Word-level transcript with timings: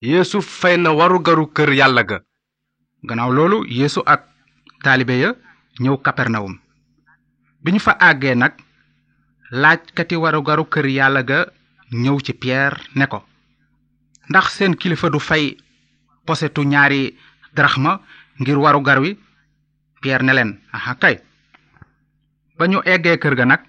yeesu 0.00 0.38
na 0.78 0.92
warugaru 0.92 1.50
kër 1.54 1.70
gannaaw 3.06 3.30
loolu 3.32 3.66
yéesu 3.68 4.02
ak 4.06 4.26
taalibe 4.82 5.18
ya 5.18 5.30
ñëw 5.80 5.96
kapernawum 6.02 6.58
bi 7.62 7.70
ñu 7.72 7.78
fa 7.78 7.92
àggee 8.00 8.34
nag 8.34 8.52
laajkati 9.52 10.16
warugaru 10.16 10.64
kër 10.66 10.86
yàlla 10.86 11.22
ga 11.22 11.46
ñëw 11.92 12.18
ci 12.20 12.32
piyeer 12.34 12.74
ne 12.94 13.06
ko 13.06 13.22
ndax 14.28 14.46
seen 14.56 14.74
kilifa 14.76 15.08
du 15.10 15.18
fay 15.20 15.56
posetu 16.26 16.62
ñaari 16.66 17.14
daraxma 17.54 18.00
ngir 18.40 18.58
warugar 18.58 18.98
wi 19.00 19.14
piyeer 20.02 20.22
ne 20.22 20.32
leen 20.32 20.50
aha 20.72 20.94
kay 20.98 21.16
ba 22.58 22.66
ñu 22.66 22.78
eggee 22.84 23.18
kër 23.22 23.34
ga 23.36 23.44
nag 23.44 23.62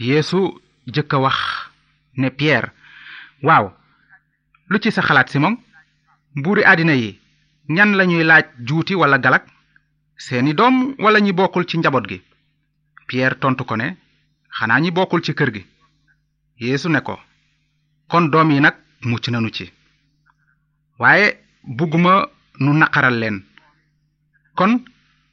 yéesu 0.00 0.40
jëkk 0.86 1.12
a 1.14 1.18
wax 1.24 1.36
ne 2.16 2.28
piyeer 2.30 2.72
waaw 3.42 3.77
lu 4.70 4.78
ci 4.80 4.92
sa 4.92 5.02
xalaat 5.02 5.28
Simon 5.32 5.56
buuri 6.42 6.62
àddina 6.64 6.92
yi 6.94 7.18
ñan 7.72 7.96
lañuy 7.96 8.24
laaj 8.24 8.46
juuti 8.68 8.94
walla 8.94 9.18
galak 9.18 9.44
seeni 10.16 10.52
doom 10.54 10.76
walla 10.98 11.20
ñi 11.20 11.32
bokkul 11.32 11.64
ci 11.68 11.78
njaboot 11.78 12.06
gi 12.10 12.22
Pierre 13.06 13.38
tontu 13.40 13.64
ko 13.64 13.74
ne 13.76 13.96
xanaa 14.56 14.80
ñi 14.80 14.90
bokkul 14.90 15.22
ci 15.24 15.32
kër 15.34 15.50
gi 15.54 15.62
yéesu 16.60 16.88
ne 16.90 17.00
ko 17.00 17.16
kon 18.08 18.24
doom 18.30 18.50
yi 18.50 18.60
nag 18.60 18.76
mucc 19.00 19.28
nanu 19.30 19.50
ci 19.56 19.72
waaye 20.98 21.26
bugguma 21.62 22.28
nu 22.60 22.72
naqaral 22.76 23.16
leen 23.18 23.38
kon 24.56 24.72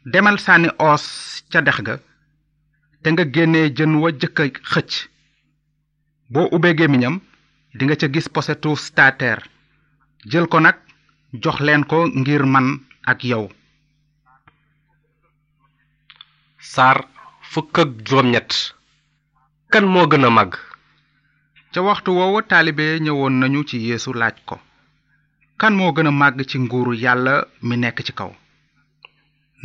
demal 0.05 0.37
sànni 0.39 0.69
oos 0.79 1.43
ca 1.51 1.61
dex 1.61 1.79
ga 1.83 1.95
te 3.01 3.07
nga 3.11 3.23
génnee 3.33 3.73
jën 3.75 3.93
wa 4.01 4.09
jëkk 4.19 4.61
xëcc 4.71 4.93
boo 6.31 6.47
ubbee 6.55 6.73
gémmiñam 6.77 7.17
di 7.77 7.83
ca 7.91 8.07
gis 8.07 8.27
posetu 8.33 8.71
stater 8.79 9.39
jël 10.31 10.47
ko 10.51 10.57
nag 10.63 10.77
jox 11.43 11.57
leen 11.65 11.83
ko 11.91 11.97
ngir 12.19 12.43
man 12.53 12.67
ak 13.11 13.19
yow. 13.31 13.45
saar 16.71 16.97
fukk 17.51 17.75
ak 17.83 17.89
juróom 18.07 18.31
kan 19.73 19.85
moo 19.93 20.07
gën 20.11 20.23
a 20.27 20.29
màgg. 20.37 20.53
ca 21.73 21.79
waxtu 21.87 22.09
woowu 22.17 22.39
taalibe 22.49 22.85
ñëwoon 23.05 23.35
nañu 23.43 23.61
ci 23.69 23.77
yéesu 23.85 24.11
laaj 24.19 24.35
ko. 24.47 24.55
kan 25.59 25.73
moo 25.79 25.91
gën 25.95 26.07
a 26.11 26.11
màgg 26.21 26.39
ci 26.49 26.57
nguuru 26.63 26.93
yàlla 27.03 27.33
mi 27.67 27.75
nekk 27.77 27.97
ci 28.07 28.13
kaw. 28.19 28.31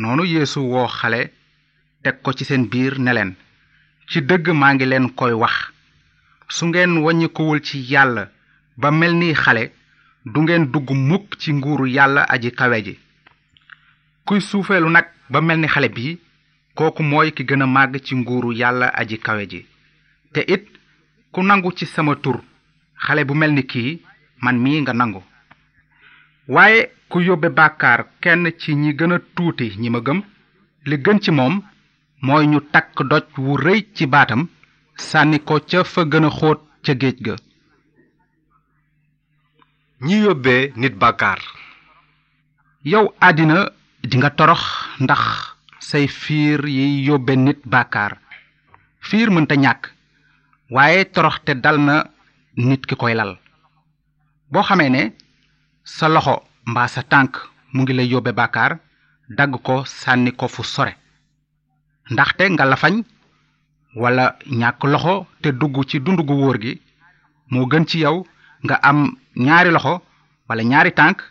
noonu 0.02 0.24
yéesu 0.32 0.60
woo 0.72 0.88
xale 0.98 1.22
teg 2.02 2.16
ko 2.26 2.30
ci 2.36 2.42
seen 2.46 2.64
biir 2.70 2.94
ne 3.00 3.10
leen. 3.16 3.32
ci 4.10 4.18
dëgg 4.28 4.46
maa 4.60 4.72
ngi 4.74 4.86
leen 4.90 5.06
koy 5.18 5.30
wax. 5.42 5.56
su 6.56 6.66
ngeen 6.66 6.92
wàññikuwul 7.04 7.60
ci 7.66 7.76
yàlla 7.92 8.28
ba 8.76 8.90
mel 8.90 9.12
ni 9.18 9.34
xale 9.34 9.64
du 10.32 10.42
ngeen 10.42 10.64
dugg 10.72 10.88
mukk 10.90 11.38
ci 11.40 11.52
nguuru 11.52 11.86
yàlla 11.96 12.22
aji 12.32 12.50
kawe 12.58 12.84
ji 12.86 12.94
kuy 14.26 14.40
suufeelu 14.40 14.88
nag 14.90 15.04
ba 15.32 15.40
mel 15.40 15.58
ni 15.60 15.68
xale 15.74 15.88
bi 15.96 16.18
kooku 16.76 17.02
mooy 17.02 17.28
ki 17.36 17.42
gën 17.48 17.62
a 17.62 17.66
màgg 17.66 18.02
ci 18.04 18.14
nguuru 18.16 18.50
yàlla 18.60 18.86
aji 19.00 19.16
kawe 19.26 19.44
ji 19.50 19.66
te 20.32 20.40
it 20.54 20.62
ku 21.32 21.40
nangu 21.42 21.70
ci 21.76 21.86
sama 21.86 22.14
tur 22.22 22.38
xale 23.04 23.24
bu 23.24 23.34
mel 23.34 23.52
ni 23.54 23.62
kii 23.64 24.00
man 24.42 24.58
mii 24.62 24.80
nga 24.82 24.92
nangu 24.92 25.22
waaye 26.54 26.80
ku 27.10 27.20
yóbbe 27.20 27.48
bàkkaar 27.58 28.00
kenn 28.22 28.44
ci 28.60 28.74
ñi 28.74 28.90
gën 28.98 29.12
a 29.14 29.18
tuuti 29.36 29.66
ñi 29.80 29.88
ma 29.90 30.00
gëm 30.06 30.20
li 30.88 30.96
gën 31.04 31.18
ci 31.22 31.30
moom 31.30 31.54
mooy 32.22 32.44
ñu 32.46 32.58
takk 32.72 32.96
doj 33.10 33.24
wu 33.44 33.56
rëy 33.56 33.80
ci 33.96 34.06
baatam 34.06 34.42
sànni 35.08 35.38
ko 35.48 35.54
ca 35.68 35.80
fa 35.92 36.02
gën 36.12 36.26
xóot 36.38 36.60
ca 36.84 36.92
géej 37.00 37.16
ga 37.24 37.34
ñi 40.06 40.16
yóbbee 40.24 40.60
nit 40.80 40.94
bàkkaar 41.02 41.40
yow 42.92 43.04
àddina 43.28 43.56
dinga 44.10 44.30
torox 44.38 44.62
ndax 45.04 45.20
say 45.88 46.04
fiir 46.20 46.60
yi 46.76 46.86
yóbbe 47.08 47.32
nit 47.46 47.60
bàkkaar 47.72 48.12
fiir 49.08 49.28
mënta 49.34 49.54
ñàkk 49.64 49.82
waaye 50.74 51.02
torox 51.14 51.36
te 51.46 51.52
dal 51.64 51.76
na 51.86 51.96
nit 52.68 52.82
ki 52.88 52.94
koy 53.02 53.14
lal 53.14 53.32
boo 54.52 54.62
xamee 54.68 54.90
ne 54.96 55.02
sa 55.96 56.06
loxo 56.14 56.34
mbaa 56.70 56.88
sa 56.94 57.02
tànk 57.10 57.32
mu 57.72 57.82
ngi 57.82 57.94
lay 57.96 58.08
yóbbe 58.12 58.32
bàkkaar 58.40 58.72
dagg 59.36 59.52
ko 59.66 59.74
sànni 60.00 60.30
ko 60.40 60.46
fu 60.48 60.62
sore 60.64 60.92
ndaxte 62.12 62.42
nga 62.52 62.64
lafañ 62.70 62.96
wala 63.94 64.36
ñàkk 64.46 64.80
loxo 64.92 65.26
te 65.42 65.48
dugg 65.52 65.76
ci 65.88 65.98
dund 66.00 66.20
gu 66.26 66.32
wóor 66.34 66.58
gi 66.62 66.80
moo 67.50 67.66
gën 67.66 67.84
ci 67.86 67.98
yow 68.00 68.26
nga 68.64 68.74
am 68.74 69.16
ñaari 69.34 69.70
loxo 69.70 70.02
wala 70.48 70.62
ñaari 70.62 70.92
tànk 70.94 71.22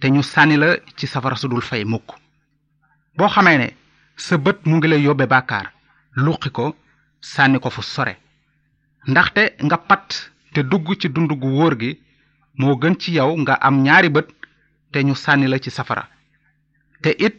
te 0.00 0.08
ñu 0.10 0.22
sànni 0.22 0.56
la 0.56 0.76
ci 0.96 1.06
safara 1.06 1.36
su 1.36 1.48
dul 1.48 1.62
fay 1.62 1.84
mukk 1.84 2.08
boo 3.16 3.28
xamee 3.28 3.58
ne 3.58 3.68
sa 4.16 4.36
bët 4.36 4.58
mu 4.66 4.76
ngi 4.76 4.88
lay 4.88 5.02
yóbbe 5.02 5.26
bàkkaar 5.26 5.72
luqi 6.14 6.50
ko 6.50 6.76
sànni 7.20 7.58
ko 7.58 7.70
fu 7.70 7.82
sore 7.82 8.14
ndaxte 9.06 9.42
nga 9.64 9.78
pat 9.78 10.30
te 10.52 10.60
dugg 10.62 10.88
ci 11.00 11.08
dund 11.08 11.30
gu 11.32 11.48
wóor 11.58 11.74
gi 11.80 11.98
moo 12.58 12.76
gën 12.80 12.96
ci 13.00 13.12
yow 13.12 13.34
nga 13.38 13.54
am 13.54 13.76
ñaari 13.82 14.08
bët 14.10 14.28
te 14.92 14.98
ñu 15.02 15.14
sànni 15.14 15.46
la 15.48 15.58
ci 15.58 15.70
safara 15.70 16.08
te 17.02 17.10
it 17.26 17.36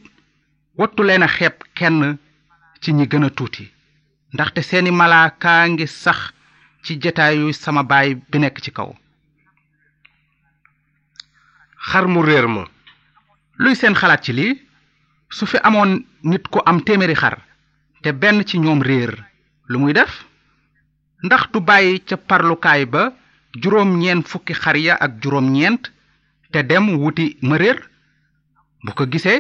wattu 0.78 1.04
xeeb 1.36 1.56
kenn 1.76 2.18
ci 2.82 2.92
ñi 2.94 3.06
gën 3.08 3.26
a 3.26 3.30
tuuti 3.30 3.75
ndaxte 4.36 4.62
seeni 4.70 4.92
malaaka 4.92 5.52
ngi 5.72 5.86
sax 6.04 6.20
ci 6.84 6.92
jataayu 7.04 7.48
sama 7.64 7.82
baay 7.90 8.10
bi 8.30 8.38
nekk 8.42 8.58
ci 8.64 8.72
kaw 8.78 8.92
xar 11.88 12.06
mu 12.14 12.20
réer 12.28 12.48
ma 12.54 12.64
luy 13.62 13.74
seen 13.80 13.96
xalaat 14.00 14.22
ci 14.26 14.32
lii 14.38 14.52
su 15.38 15.44
fi 15.52 15.58
amoon 15.68 15.92
nit 16.30 16.44
ku 16.52 16.60
am 16.70 16.78
téeméeri 16.88 17.16
xar 17.22 17.36
te 18.04 18.10
benn 18.22 18.44
ci 18.48 18.56
ñoom 18.60 18.82
réer 18.90 19.12
lu 19.72 19.78
muy 19.80 19.94
def 19.98 20.14
ndax 21.26 21.44
du 21.52 21.60
bàyyi 21.68 22.00
ca 22.08 22.16
parlukaay 22.30 22.82
ba 22.94 23.02
juróom 23.62 23.92
ñeen 24.02 24.22
fukki 24.30 24.54
xar 24.62 24.76
ya 24.86 24.94
ak 25.04 25.12
juróom 25.24 25.48
ñeent 25.56 25.84
te 26.52 26.60
dem 26.70 26.86
wuti 27.02 27.38
ma 27.48 27.56
réer 27.58 27.80
bu 28.84 28.92
ko 28.98 29.04
gisee 29.12 29.40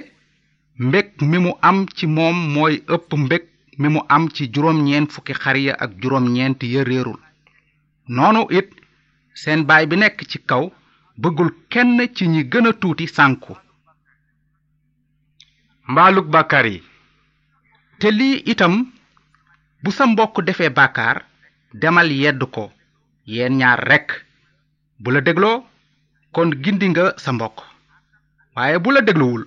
mbég 0.85 1.07
mi 1.29 1.38
mu 1.39 1.51
am 1.67 1.78
ci 1.95 2.05
moom 2.07 2.38
mooy 2.53 2.75
ëpp 2.95 3.09
mbég 3.25 3.44
mi 3.77 3.87
mu 3.91 4.01
am 4.07 4.27
ci 4.31 4.47
juróom 4.53 4.79
ñeen 4.87 5.07
fukki 5.07 5.33
xariya 5.33 5.73
ak 5.77 5.91
juróom 6.01 6.25
ñeent 6.35 6.63
ya 6.63 6.83
noonu 8.15 8.41
it 8.51 8.69
sen 9.33 9.59
baay 9.67 9.85
bi 9.89 9.95
nekk 9.97 10.23
ci 10.31 10.37
kaw 10.49 10.71
bëggul 11.21 11.49
kenn 11.71 11.99
ci 12.15 12.27
ñi 12.27 12.41
gën 12.51 12.67
a 12.67 12.73
tuuti 12.81 13.05
sànku 13.07 13.53
mbaaluk 15.91 16.27
bàkkaar 16.33 16.65
yi 16.73 16.79
te 17.99 18.07
lii 18.11 18.43
itam 18.51 18.73
bu 19.83 19.91
sa 19.91 20.05
mbokk 20.07 20.43
defee 20.45 20.69
bàkkaar 20.69 21.17
demal 21.81 22.11
yedd 22.11 22.41
ko 22.53 22.71
yeen 23.25 23.57
ñaar 23.59 23.79
rekk 23.91 24.07
bu 25.03 25.11
la 25.11 25.21
dégloo 25.21 25.65
kon 26.33 26.49
gindi 26.63 26.87
nga 26.89 27.13
sa 27.23 27.31
mbokk 27.31 27.57
waaye 28.55 28.79
bu 28.79 28.89
la 28.91 29.01
dégluwul 29.01 29.43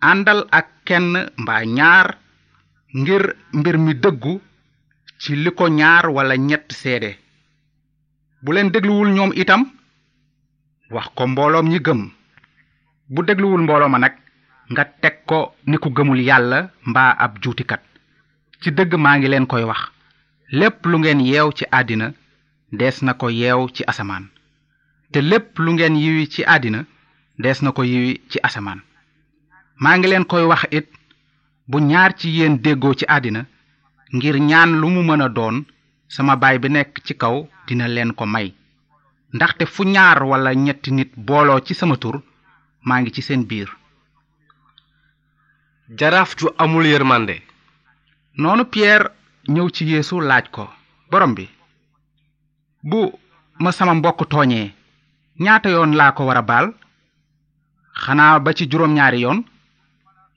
àndal 0.00 0.40
ak 0.50 0.66
kenn 0.86 1.08
mbaa 1.42 1.64
ñaar 1.76 2.06
ngir 2.94 3.22
mbir 3.56 3.76
mi 3.80 3.92
dëggu 3.96 4.36
ci 5.20 5.32
li 5.36 5.50
ko 5.58 5.64
ñaar 5.72 6.06
walla 6.12 6.36
ñett 6.36 6.66
seede 6.80 7.10
bu 8.42 8.52
leen 8.52 8.70
dégluwul 8.72 9.10
ñoom 9.16 9.32
itam 9.42 9.62
wax 10.94 11.06
ko 11.16 11.22
mbooloom 11.32 11.66
ñi 11.72 11.78
gëm 11.86 12.00
bu 13.12 13.20
dégluwul 13.26 13.62
mboolooma 13.64 13.98
nag 13.98 14.14
nga 14.72 14.84
teg 15.02 15.16
ko 15.28 15.38
ni 15.68 15.76
ku 15.78 15.88
gëmul 15.96 16.20
yàlla 16.28 16.58
mbaa 16.90 17.12
ab 17.24 17.32
juutikat 17.42 17.82
ci 18.60 18.68
dëgg 18.76 18.92
maa 19.00 19.16
ngi 19.18 19.28
leen 19.32 19.46
koy 19.50 19.64
wax 19.70 19.82
lépp 20.58 20.78
lu 20.90 20.96
ngeen 20.98 21.20
yeew 21.30 21.48
ci 21.58 21.64
àddina 21.78 22.06
des 22.78 22.96
na 23.04 23.12
ko 23.14 23.26
yeew 23.30 23.62
ci 23.74 23.82
asamaan 23.90 24.24
te 25.12 25.18
lépp 25.30 25.56
lu 25.64 25.70
ngeen 25.74 25.96
yiwi 26.02 26.26
ci 26.32 26.42
àddina 26.54 26.80
des 27.42 27.58
na 27.64 27.70
ko 27.72 27.82
yiwi 27.84 28.20
ci 28.30 28.38
asamaan 28.42 28.80
maa 29.82 29.96
ngi 29.98 30.08
leen 30.08 30.26
koy 30.30 30.44
wax 30.50 30.62
it 30.70 30.88
bu 31.68 31.78
ñaar 31.80 32.12
ci 32.18 32.28
yéen 32.36 32.56
déggoo 32.64 32.94
ci 32.98 33.04
àddina 33.08 33.42
ngir 34.14 34.36
ñaan 34.40 34.70
lu 34.80 34.86
mu 34.94 35.02
mën 35.04 35.22
a 35.26 35.28
doon 35.28 35.56
sama 36.14 36.36
baay 36.36 36.56
bi 36.62 36.68
nekk 36.72 36.92
ci 37.06 37.14
kaw 37.16 37.36
dina 37.66 37.86
leen 37.88 38.12
ko 38.18 38.24
may 38.34 38.48
ndaxte 39.34 39.64
fu 39.74 39.82
ñaar 39.94 40.18
walla 40.30 40.50
ñetti 40.54 40.90
nit 40.92 41.10
booloo 41.26 41.60
ci 41.66 41.74
sama 41.74 41.96
tur 42.02 42.16
maa 42.86 43.00
ngi 43.00 43.10
ci 43.14 43.22
seen 43.24 43.42
biir 43.48 43.68
jaraaf 45.98 46.30
ju 46.38 46.46
amul 46.62 46.86
yërmande 46.92 47.36
noonu 48.40 48.64
Pierre 48.72 49.08
ñëw 49.52 49.66
ci 49.74 49.82
yéesu 49.90 50.16
laaj 50.20 50.46
ko 50.54 50.64
borom 51.10 51.32
bi 51.36 51.44
bu 52.90 53.00
ma 53.62 53.70
sama 53.72 53.94
mbokk 53.94 54.20
tooñee 54.30 54.72
ñaata 55.44 55.68
yoon 55.74 55.92
laa 55.98 56.12
ko 56.16 56.22
war 56.26 56.38
a 56.38 56.42
baal 56.50 56.66
xanaa 58.02 58.38
ba 58.44 58.50
ci 58.56 58.64
juróom 58.70 58.92
ñaari 58.94 59.18
yoon 59.24 59.38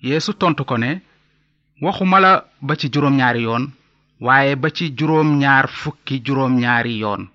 yéesu 0.08 0.32
tontu 0.34 0.64
ko 0.66 0.78
ne 0.78 0.92
waxuma 1.82 2.20
la 2.20 2.32
ba 2.62 2.76
ci 2.76 2.88
juróom-ñaari 2.92 3.42
yoon 3.44 3.68
waaye 4.22 4.56
ba 4.56 4.70
ci 4.72 4.94
juróom-ñaar 4.96 5.68
fukki 5.68 6.22
juróom-ñaari 6.24 7.00
yoon 7.00 7.28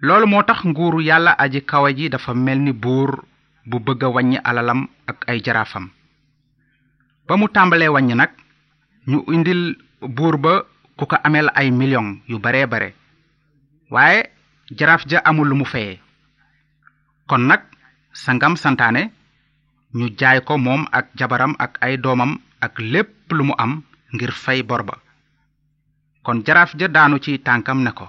loolu 0.00 0.26
moo 0.26 0.42
tax 0.44 0.64
nguur 0.64 1.02
yàlla 1.02 1.32
aji 1.38 1.60
kawe 1.64 1.88
ji 1.94 2.08
dafa 2.08 2.32
mel 2.34 2.58
ni 2.62 2.72
buur 2.72 3.22
bu 3.66 3.80
bëgg 3.80 4.02
a 4.04 4.08
wàññi 4.08 4.38
alalam 4.44 4.88
ak 5.06 5.28
ay 5.28 5.40
jaraafam 5.44 5.90
ba 7.26 7.36
mu 7.36 7.48
tàmbalee 7.48 7.88
wàññi 7.88 8.14
nag 8.16 8.30
ñu 9.06 9.22
indil 9.28 9.76
buur 10.00 10.38
ba 10.40 10.64
ku 10.96 11.04
ko 11.06 11.16
ameel 11.24 11.48
ay 11.54 11.70
million 11.70 12.18
yu 12.26 12.38
baree 12.38 12.66
bare 12.66 12.94
waaye 13.90 14.30
jaraaf 14.72 15.02
ja 15.06 15.20
amul 15.24 15.48
lu 15.48 15.54
mu 15.56 15.64
feyee 15.66 16.00
kon 17.28 17.44
nag 17.46 17.60
sangam 18.12 18.56
santaane 18.56 19.10
ñu 19.94 20.06
jaay 20.18 20.40
ko 20.44 20.56
moom 20.58 20.86
ak 20.92 21.10
jabaram 21.14 21.52
ak 21.58 21.72
ay 21.82 21.98
doomam 21.98 22.40
ak 22.60 22.78
lépp 22.80 23.30
lu 23.32 23.44
mu 23.44 23.54
am 23.58 23.82
ngir 24.14 24.32
fay 24.32 24.62
bor 24.64 24.82
ba 24.82 24.94
kon 26.24 26.42
jaraaf 26.44 26.72
ja 26.78 26.88
daanu 26.88 27.18
ci 27.18 27.38
tànkam 27.46 27.82
ne 27.82 27.90
ko 27.92 28.06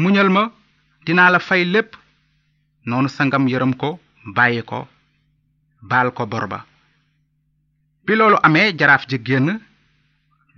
muñal 0.00 0.28
ma 0.30 0.42
dinaa 1.04 1.30
la 1.30 1.38
fay 1.38 1.64
lépp 1.64 1.90
noonu 2.86 3.08
sangam 3.08 3.48
yërëm 3.48 3.72
ko 3.80 4.00
bàyyi 4.36 4.62
ko 4.70 4.78
baal 5.90 6.08
ko 6.16 6.26
bor 6.26 6.46
ba 6.52 6.58
bi 8.06 8.12
loolu 8.16 8.36
amee 8.42 8.72
jaraaf 8.78 9.02
ji 9.08 9.16
génn 9.26 9.60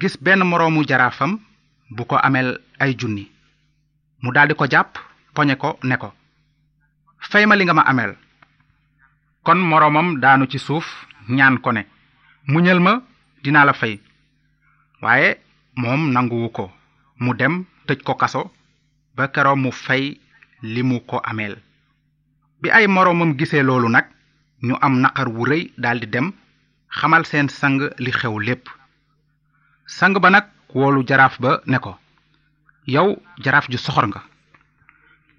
gis 0.00 0.14
benn 0.24 0.42
moroomu 0.46 0.84
jaraafam 0.88 1.32
bu 1.96 2.02
ko 2.06 2.16
ameel 2.16 2.48
ay 2.82 2.92
junni 2.98 3.24
mu 4.22 4.30
daldi 4.34 4.54
ko 4.54 4.64
jàpp 4.72 4.92
poñe 5.34 5.54
ko 5.62 5.78
ne 5.88 5.96
ko 6.02 6.08
fay 7.30 7.44
ma 7.46 7.54
li 7.56 7.64
nga 7.64 7.74
ma 7.74 7.82
ameel 7.82 8.12
kon 9.44 9.58
moroomam 9.70 10.08
daanu 10.22 10.44
ci 10.52 10.58
suuf 10.58 10.86
ñaan 11.36 11.58
ko 11.64 11.70
ne 11.72 11.82
muñal 12.48 12.78
ma 12.78 13.02
dinaa 13.42 13.64
la 13.66 13.72
fay 13.74 13.98
waaye 15.02 15.40
moom 15.74 16.12
nanguwu 16.14 16.48
ko 16.54 16.64
mu 17.18 17.34
dem 17.34 17.64
tëj 17.90 18.00
ko 18.06 18.14
kaso 18.14 18.52
ba 19.18 19.26
keroog 19.34 19.58
mu 19.58 19.70
fay 19.74 20.14
li 20.62 20.82
mu 20.86 21.00
ko 21.02 21.18
ameel 21.26 21.56
bi 22.62 22.70
ay 22.70 22.86
moroomam 22.86 23.34
gisee 23.36 23.64
loolu 23.66 23.88
nag 23.90 24.06
ñu 24.62 24.74
am 24.80 25.00
naqar 25.02 25.26
wu 25.28 25.42
rëy 25.44 25.72
daldi 25.76 26.06
dem 26.06 26.32
xamal 26.98 27.26
seen 27.26 27.48
sang 27.50 27.80
li 27.98 28.10
xew 28.14 28.38
lépp 28.38 28.64
sang 29.98 30.14
ba 30.22 30.30
nag 30.30 30.46
woolu 30.72 31.02
jaraaf 31.08 31.40
ba 31.42 31.58
ne 31.66 31.78
ko 31.82 31.98
yow 32.86 33.08
jaraaf 33.42 33.66
ju 33.70 33.78
soxor 33.78 34.06
nga 34.06 34.22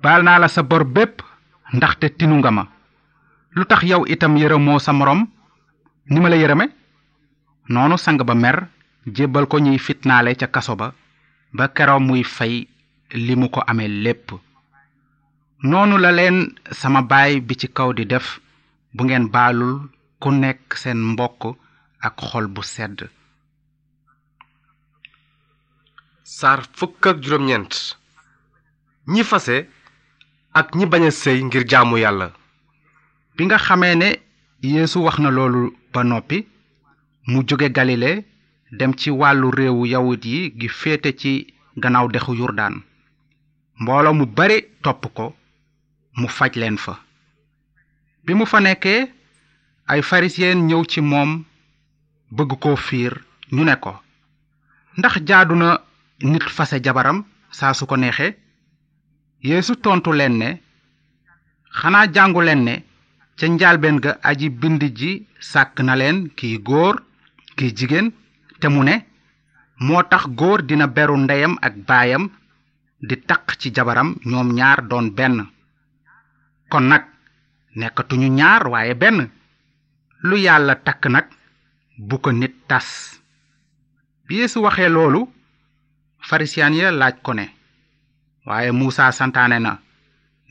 baal 0.03 0.23
naa 0.27 0.39
la 0.43 0.47
sa 0.51 0.61
bor 0.63 0.83
bépp 0.83 1.23
ndaxte 1.73 2.11
tinu 2.17 2.35
nga 2.43 2.51
ma 2.51 2.63
lu 3.55 3.63
tax 3.65 3.83
yow 3.87 4.03
itam 4.11 4.35
yërëmoo 4.35 4.79
sa 4.79 4.91
moroom 4.93 5.21
ni 6.11 6.19
ma 6.19 6.29
la 6.29 6.35
yërëme 6.43 6.67
noonu 7.69 7.97
sang 7.99 8.17
ba 8.23 8.33
mer 8.35 8.67
jébbal 9.05 9.45
ko 9.47 9.59
ñuy 9.59 9.77
fitnaale 9.79 10.35
ca 10.39 10.47
kaso 10.47 10.75
ba 10.79 10.93
ba 11.51 11.67
keroog 11.67 12.01
muy 12.01 12.23
fay 12.23 12.53
li 13.11 13.33
mu 13.35 13.49
ko 13.51 13.59
amee 13.67 13.87
lépp 14.03 14.27
noonu 15.69 15.97
la 15.99 16.11
leen 16.11 16.37
sama 16.71 17.01
baay 17.01 17.39
bi 17.41 17.55
ci 17.59 17.67
kaw 17.67 17.91
di 17.93 18.05
def 18.07 18.39
bu 18.95 19.03
ngeen 19.03 19.27
baalul 19.33 19.75
ku 20.21 20.29
nekk 20.31 20.61
seen 20.81 20.99
mbokk 21.13 21.41
ak 22.05 22.15
xol 22.27 22.47
bu 22.47 22.61
sedd 22.63 22.99
saar 26.23 26.61
ñi 29.13 29.23
fase 29.29 29.57
ak 30.59 30.75
ñi 30.75 30.85
bañ 30.91 31.05
sëy 31.11 31.37
ngir 31.43 31.63
jaamu 31.69 31.97
yàlla 32.03 32.27
bi 33.35 33.45
nga 33.45 33.57
xamee 33.57 33.95
ne 33.95 34.09
yéesu 34.61 34.99
wax 35.05 35.17
na 35.19 35.29
loolu 35.31 35.63
ba 35.93 36.03
noppi 36.03 36.37
mu 37.31 37.43
jóge 37.47 37.67
galile 37.77 38.11
dem 38.79 38.91
ci 38.99 39.07
wàllu 39.19 39.47
réewu 39.57 39.83
yawut 39.93 40.23
yi 40.31 40.39
gi 40.59 40.67
féete 40.79 41.09
ci 41.21 41.31
gannaaw 41.81 42.07
dexu 42.13 42.33
yurdaan 42.39 42.75
mbooloo 43.81 44.13
mu 44.19 44.25
bare 44.37 44.57
topp 44.83 45.03
ko 45.17 45.25
mu 46.19 46.27
faj 46.37 46.53
leen 46.61 46.77
fa 46.83 46.93
bi 48.25 48.31
mu 48.39 48.45
fa 48.51 48.59
nekkee 48.65 48.99
ay 49.91 50.01
farisiyen 50.09 50.57
ñëw 50.67 50.81
ci 50.91 50.99
moom 51.11 51.29
bëgg 52.35 52.51
ko 52.63 52.71
fiir 52.87 53.13
ñu 53.55 53.63
ne 53.67 53.75
ko 53.83 53.93
ndax 54.97 55.13
jaadu 55.27 55.53
na 55.61 55.69
nit 56.31 56.43
fase 56.57 56.77
jabaram 56.85 57.17
saa 57.57 57.73
su 57.77 57.85
ko 57.89 57.95
neexee 57.97 58.31
yéesu 59.47 59.73
tontu 59.83 60.09
leen 60.19 60.35
ne 60.41 60.49
xanaa 61.79 62.05
jàngu 62.15 62.41
leen 62.47 62.61
ne 62.67 62.75
ca 63.37 63.45
njaalbeen 63.47 63.97
ga 64.03 64.11
aji 64.29 64.47
bind 64.61 64.81
ji 64.99 65.11
sàkk 65.51 65.75
na 65.87 65.93
leen 66.01 66.17
kiy 66.39 66.57
góor 66.67 66.95
ki 67.57 67.65
temune, 67.73 68.13
te 68.61 68.67
mu 68.69 68.81
ne 68.85 68.95
motax 69.81 70.25
gor 70.39 70.61
dina 70.63 70.87
beru 70.87 71.17
ndeyam 71.17 71.57
ak 71.61 71.73
bayam 71.87 72.29
di 73.01 73.15
tak 73.25 73.57
ci 73.59 73.73
jabaram 73.75 74.09
ñom 74.29 74.47
ñaar 74.57 74.79
doon 74.89 75.07
ben 75.17 75.35
kon 76.71 76.85
nekatu 77.77 78.15
ñu 78.21 78.29
ñaar 78.39 78.63
waye 78.73 78.93
ben 78.95 79.17
lu 80.25 80.35
yalla 80.45 80.75
tak 80.85 81.05
nak 81.13 81.27
bu 82.07 82.15
ko 82.23 82.29
nit 82.31 82.55
tas 82.69 82.87
bi 84.25 84.35
yesu 84.41 84.59
waxe 84.65 84.89
lolu 84.89 85.21
farisiyan 86.27 86.73
ya 86.79 86.89
laaj 86.91 87.15
ko 87.25 87.31
ne 87.37 87.45
waye 88.49 88.71
musa 88.73 89.11
santane 89.13 89.57
na 89.61 89.71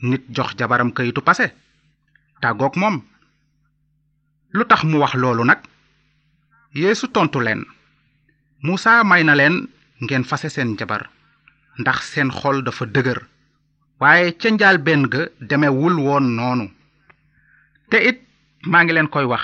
nit 0.07 0.23
jox 0.35 0.49
jabaram 0.57 0.91
kayitu 0.95 1.21
pase 1.27 1.47
tagok 2.41 2.73
mom 2.79 2.95
lutax 4.55 4.81
mu 4.87 4.97
wax 5.03 5.13
lolu 5.21 5.43
nak 5.45 5.59
yéesu 6.73 7.07
tontu 7.07 7.39
leen 7.41 7.63
muusa 8.63 9.03
may 9.03 9.23
na 9.23 9.35
leen 9.35 9.67
ngeen 10.03 10.23
fase 10.23 10.49
seen 10.49 10.75
jabar 10.77 11.07
ndax 11.79 11.97
seen 12.13 12.29
xol 12.31 12.61
dafa 12.63 12.85
dëgër 12.85 13.19
waaye 13.99 14.31
ca 14.39 14.49
njaal 14.51 14.77
benn 14.85 15.03
ga 15.13 15.21
demewul 15.39 15.95
woon 16.05 16.35
noonu 16.35 16.67
te 17.89 17.97
it 18.09 18.19
maa 18.71 18.83
ngi 18.83 18.93
leen 18.93 19.07
koy 19.13 19.25
wax 19.31 19.43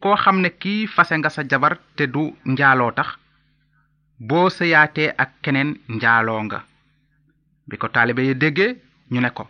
koo 0.00 0.16
xam 0.22 0.38
ne 0.40 0.50
kii 0.60 0.86
fase 0.94 1.14
nga 1.18 1.30
sa 1.30 1.44
jabar 1.50 1.74
te 1.96 2.04
du 2.12 2.22
njaaloo 2.52 2.90
tax 2.96 3.08
boo 4.28 4.48
sëyaatee 4.56 5.12
ak 5.22 5.30
keneen 5.42 5.70
njaaloo 5.96 6.42
nga 6.44 6.58
bi 7.68 7.76
ko 7.80 7.86
taalibe 7.94 8.22
yi 8.28 8.34
déggee 8.42 8.74
ñu 9.12 9.20
ne 9.22 9.30
ko 9.36 9.44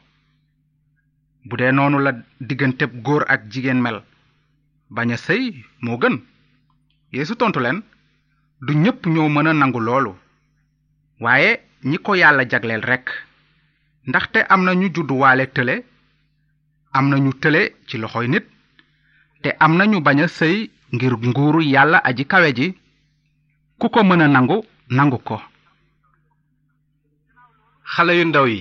bu 1.48 1.54
dee 1.60 1.72
noonu 1.74 1.98
la 2.02 2.12
digganteb 2.48 2.90
góor 3.06 3.24
ak 3.32 3.40
jigéen 3.52 3.78
mel 3.82 3.98
bañ 4.94 5.08
a 5.16 5.16
sëy 5.26 5.44
moo 5.84 5.98
gën 6.02 6.16
yeesu 7.16 7.34
tontu 7.40 7.60
leen 7.64 7.78
du 8.66 8.72
ñépp 8.84 9.00
ñoo 9.14 9.28
mën 9.34 9.46
a 9.50 9.52
nangu 9.60 9.80
loolu 9.86 10.12
waaye 11.24 11.50
ñi 11.88 11.96
ko 12.04 12.10
yàlla 12.20 12.44
jagleel 12.50 12.82
rekk 12.90 13.06
ndaxte 14.08 14.38
am 14.52 14.60
na 14.64 14.72
ñu 14.80 14.88
judduwaale 14.94 15.44
tële 15.56 15.74
am 16.96 17.04
na 17.10 17.16
ñu 17.24 17.32
tële 17.42 17.60
ci 17.88 17.96
loxoy 17.98 18.26
nit 18.32 18.46
te 19.42 19.48
am 19.64 19.72
na 19.76 19.84
ñu 19.90 19.98
bañ 20.06 20.18
a 20.24 20.26
sëy 20.38 20.56
ngir 20.94 21.14
nguuru 21.28 21.60
yàlla 21.74 21.98
aji 22.08 22.24
kawe 22.30 22.50
ji 22.58 22.66
ku 23.80 23.86
ko 23.94 24.00
mën 24.04 24.22
a 24.24 24.26
nangu 24.34 24.58
nangu 24.96 25.18
ko 25.28 25.36
xale 27.92 28.12
yu 28.18 28.24
ndaw 28.28 28.46
yi 28.52 28.60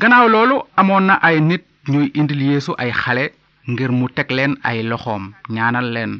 gannaaw 0.00 0.26
loolu 0.34 0.56
amoon 0.80 1.04
na 1.08 1.14
ay 1.26 1.36
nit 1.48 1.64
ñuy 1.92 2.06
indil 2.18 2.42
yeesu 2.50 2.72
ay 2.82 2.92
xale 3.02 3.24
ngir 3.70 3.90
mu 3.98 4.06
teg 4.16 4.28
leen 4.36 4.52
ay 4.68 4.78
loxoom 4.90 5.24
ñaanal 5.54 5.88
leen 5.96 6.12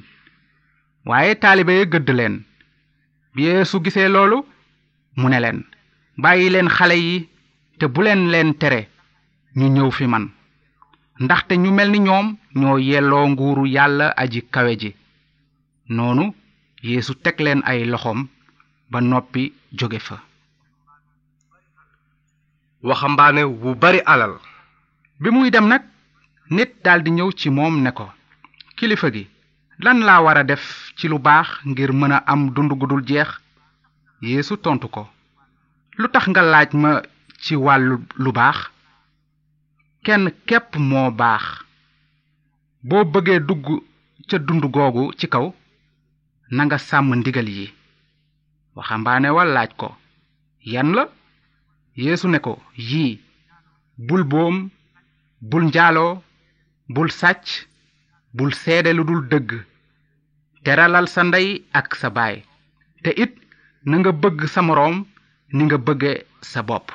waaye 1.09 1.33
taalibe 1.43 1.73
ya 1.79 1.85
gëdd 1.93 2.09
leen 2.19 2.35
bi 3.33 3.47
yeesu 3.49 3.77
gisee 3.85 4.09
loolu 4.15 4.39
mu 5.19 5.27
ne 5.33 5.39
leen 5.45 5.61
bàyyi 6.23 6.51
leen 6.55 6.69
xale 6.77 6.97
yi 7.07 7.17
te 7.79 7.85
bu 7.95 8.01
leen 8.07 8.23
leen 8.33 8.51
tere 8.61 8.81
ñu 9.59 9.67
ñëw 9.75 9.91
fi 9.99 10.05
man 10.13 10.25
ndaxte 11.25 11.55
ñu 11.63 11.71
mel 11.75 11.91
ni 11.93 12.01
ñoom 12.09 12.27
ñoo 12.61 12.77
yelloo 12.89 13.27
nguur 13.31 13.59
yàlla 13.75 14.07
aji 14.23 14.41
kawe 14.55 14.73
ji 14.81 14.91
noonu 15.97 16.25
yéesu 16.89 17.13
teg 17.25 17.37
leen 17.45 17.61
ay 17.71 17.81
loxoom 17.93 18.21
ba 18.91 18.99
noppi 19.01 19.43
jóge 19.79 20.01
fa 20.07 20.17
waxambaane 22.89 23.43
wu 23.63 23.71
bari 23.83 24.01
alal 24.13 24.35
bi 25.21 25.29
muy 25.35 25.49
dem 25.55 25.67
nag 25.73 25.83
nit 26.55 26.71
daldi 26.85 27.11
ñëw 27.17 27.31
ci 27.39 27.49
moom 27.57 27.75
ne 27.85 27.91
ko 27.99 28.05
kilifa 28.79 29.09
gi 29.17 29.25
lan 29.81 30.01
laa 30.03 30.21
war 30.23 30.37
a 30.39 30.45
def 30.45 30.93
ci 30.99 31.07
lu 31.09 31.19
baax 31.19 31.49
ngir 31.71 31.93
mën 31.93 32.13
a 32.17 32.25
am 32.27 32.43
dund 32.55 32.73
gu 32.79 32.87
dul 32.89 33.03
jeex 33.09 33.31
yeesu 34.23 34.55
tontu 34.59 34.89
ko 34.95 35.03
lu 36.01 36.07
tax 36.13 36.27
nga 36.29 36.43
laaj 36.43 36.71
ma 36.83 36.91
ci 37.43 37.55
wàllu 37.65 37.97
lu 38.25 38.31
baax 38.39 38.59
kenn 40.05 40.25
képp 40.49 40.69
moo 40.89 41.11
baax 41.21 41.45
boo 42.89 43.05
bëggee 43.13 43.39
dugg 43.49 43.65
ca 44.29 44.37
dund 44.47 44.65
googu 44.75 45.13
ci 45.19 45.27
kaw 45.29 45.47
nanga 46.57 46.77
nga 46.77 46.79
sàmm 46.89 47.11
ndigal 47.15 47.49
yi 47.57 47.67
waxambaane 48.75 49.29
wa 49.37 49.45
laaj 49.45 49.71
ko 49.81 49.89
yan 50.75 50.91
la 50.97 51.05
yeesu 52.05 52.27
ne 52.31 52.39
ko 52.47 52.53
yii 52.91 53.21
bul 54.07 54.25
boom 54.33 54.57
bul 55.51 55.65
njaaloo 55.67 56.21
bul 56.95 57.09
sàcc 57.21 57.68
bul 58.37 58.53
seede 58.53 58.91
lu 58.95 59.03
dul 59.09 59.23
dëgg 59.33 59.51
teralal 60.65 61.07
sa 61.15 61.21
ndey 61.25 61.49
ak 61.79 61.89
sa 62.01 62.09
baay 62.17 62.37
te 63.03 63.11
it 63.25 63.33
na 63.89 63.95
nga 64.01 64.13
bëgg 64.23 64.41
sa 64.55 64.61
moroom 64.63 64.97
ni 65.55 65.63
nga 65.65 65.79
bëgge 65.87 66.13
sa 66.51 66.61
bopp 66.69 66.87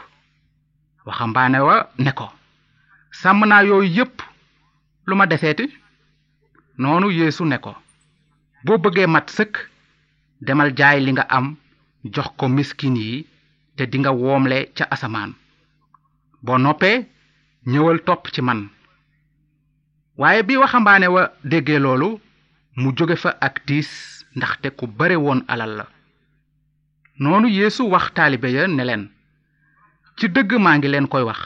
waxambaane 1.07 1.59
wa 1.67 1.75
ne 2.03 2.11
ko 2.19 2.27
sàmm 3.21 3.39
naa 3.49 3.65
yooyu 3.69 3.89
yépp 3.97 4.15
lu 5.07 5.13
ma 5.17 5.25
deseeti 5.31 5.65
noonu 6.81 7.07
yéesu 7.17 7.43
ne 7.47 7.57
ko 7.65 7.73
boo 8.65 8.77
bëggee 8.83 9.09
mat 9.13 9.27
sëkk 9.37 9.53
demal 10.45 10.69
jaay 10.77 10.97
li 11.01 11.11
nga 11.13 11.25
am 11.37 11.45
jox 12.13 12.29
ko 12.39 12.45
miskin 12.57 12.95
yi 13.03 13.11
te 13.75 13.83
dinga 13.91 14.11
woomle 14.21 14.57
ca 14.77 14.85
asamaan 14.93 15.31
boo 16.45 16.57
noppee 16.59 16.95
ñëwal 17.71 17.97
topp 18.07 18.23
ci 18.33 18.41
man 18.47 18.59
waaye 20.17 20.43
bi 20.43 20.57
waxambaane 20.61 21.07
wa 21.07 21.23
dégge 21.43 21.79
loolu 21.85 22.09
mu 22.81 22.89
jóge 22.97 23.15
fa 23.23 23.31
ak 23.47 23.55
tiis 23.67 23.89
ndaxte 24.35 24.67
ku 24.77 24.85
bare 24.97 25.15
woon 25.15 25.41
alal 25.49 25.71
la 25.79 25.85
noonu 27.21 27.47
yéesu 27.57 27.83
wax 27.91 28.05
taalibe 28.15 28.49
ya 28.55 28.67
ne 28.67 28.83
leen 28.89 29.03
ci 30.17 30.25
dëgg 30.33 30.51
maa 30.63 30.77
ngi 30.77 30.87
leen 30.91 31.07
koy 31.11 31.23
wax 31.29 31.39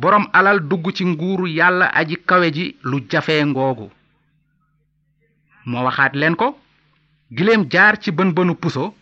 boroom 0.00 0.26
alal 0.38 0.58
dugg 0.70 0.84
ci 0.96 1.04
nguur 1.06 1.40
yàlla 1.58 1.86
aji 2.00 2.16
kawe 2.28 2.48
ji 2.56 2.76
lu 2.90 2.96
jafe 3.10 3.44
ngoogu 3.46 3.86
moo 5.70 5.84
waxaat 5.86 6.14
leen 6.16 6.36
ko 6.40 6.48
giléem 7.36 7.62
jaar 7.72 7.94
ci 8.02 8.10
bën 8.12 8.30
bënu 8.36 8.54
puso 8.62 8.94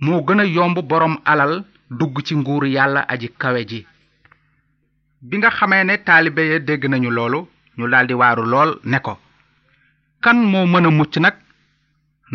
moo 0.00 0.20
gën 0.26 0.40
a 0.40 0.44
yomb 0.44 0.78
boroom 0.90 1.16
alal 1.24 1.54
dugg 1.98 2.16
ci 2.26 2.34
nguur 2.36 2.64
yàlla 2.66 3.00
aji 3.12 3.28
kawe 3.40 3.60
ji 3.70 3.86
bi 5.20 5.38
nga 5.38 5.50
xamee 5.50 5.84
ne 5.84 5.96
taalibe 6.06 6.42
ya 6.52 6.58
dégg 6.58 6.84
nañu 6.90 7.10
loolu 7.10 7.40
ñu 7.78 7.84
daldi 7.92 8.14
waaru 8.20 8.44
lol 8.52 8.70
ne 8.90 8.98
ko 9.06 9.12
kan 10.24 10.38
moo 10.50 10.66
mën 10.72 10.86
a 10.88 10.96
mucc 10.98 11.14
nag 11.24 11.36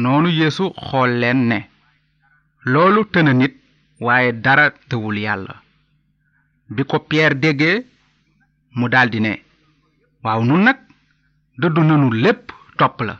noonu 0.02 0.30
ne 1.50 1.58
loolu 2.72 3.02
tenenit 3.14 3.40
nit 3.54 3.56
waaye 4.06 4.30
dara 4.46 4.66
tëwul 4.90 5.18
yàlla 5.26 5.54
bi 6.74 6.82
ko 6.90 6.96
pierre 7.10 7.36
déggee 7.44 7.76
mu 8.78 8.86
daldi 8.94 9.20
ne 9.26 9.32
waaw 10.24 10.42
nun 10.48 10.62
nag 10.68 10.80
dëddu 11.62 11.82
nanu 11.88 12.08
lépp 12.24 12.44
topp 12.80 12.98
la 13.08 13.16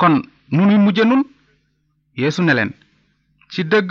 kon 0.00 0.14
nu 0.54 0.60
nuy 0.66 0.78
mujje 0.84 1.04
nun 1.06 1.22
yeesu 2.20 2.40
ne 2.44 2.52
len. 2.58 2.70
ci 3.50 3.60
dëgg 3.70 3.88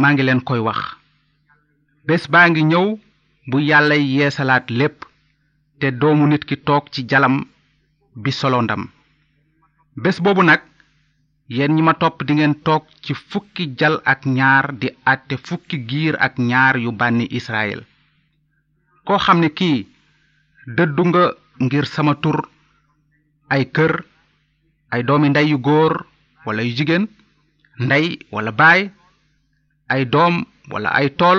maa 0.00 0.12
ngi 0.12 0.22
leen 0.26 0.42
koy 0.48 0.60
wax 0.66 0.80
bés 2.06 2.22
baa 2.32 2.46
ngi 2.50 2.64
bu 3.50 3.56
te 5.82 5.90
doomu 6.00 6.26
nit 6.30 6.44
ki 6.48 6.56
toog 6.68 6.84
ci 6.94 7.00
jalam 7.10 7.36
bi 8.22 8.30
solo 8.40 8.58
ndam 8.62 8.82
bés 10.02 10.16
boobu 10.24 10.42
nag 10.46 10.60
yen 11.56 11.72
ñi 11.74 11.82
ma 11.86 11.94
topp 12.00 12.16
di 12.26 12.32
ngeen 12.34 12.54
toog 12.66 12.84
ci 13.04 13.12
fukki 13.30 13.64
jal 13.78 13.94
ak 14.12 14.20
ñaar 14.36 14.64
di 14.80 14.88
àtte 15.12 15.34
fukki 15.46 15.76
giir 15.88 16.14
ak 16.26 16.34
ñaar 16.50 16.74
yu 16.84 16.90
bànni 17.00 17.26
israel 17.38 17.80
koo 19.06 19.18
xam 19.24 19.38
ne 19.42 19.48
kii 19.58 19.80
dëddu 20.76 21.02
nga 21.08 21.24
ngir 21.64 21.86
sama 21.94 22.14
tur 22.22 22.38
ay 23.54 23.62
kër 23.74 23.92
ay 24.94 25.02
doomi 25.08 25.28
nday 25.28 25.46
yu 25.52 25.58
góor 25.66 25.92
wala 26.46 26.60
yu 26.66 26.72
jigéen 26.78 27.04
nday 27.86 28.04
wala 28.34 28.52
baay 28.60 28.80
ay 29.92 30.02
doom 30.12 30.34
wala 30.72 30.88
ay 30.98 31.08
tool 31.18 31.38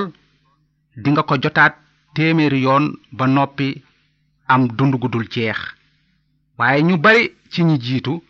di 1.01 1.07
nga 1.12 1.23
ko 1.27 1.33
jotaat 1.43 1.73
téeméeri 2.15 2.59
yoon 2.65 2.85
ba 3.17 3.25
noppi 3.27 3.69
am 4.45 4.65
dund 4.67 4.93
gu 4.95 5.09
jeex 5.31 5.59
waaye 6.57 6.81
ñu 6.83 6.97
bari 6.97 7.31
ci 7.51 7.63
ñi 7.63 7.77
jiitu 7.83 8.23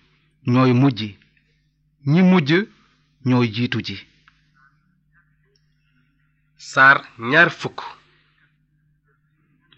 ñooy 0.45 0.71
mujj 0.73 1.01
ñi 2.11 2.21
mujj 2.21 2.51
ñooy 3.27 3.47
jiitu 3.53 3.79
ji 3.85 3.95
saar 6.57 6.97
ñaar 7.17 7.49
fukk 7.49 7.79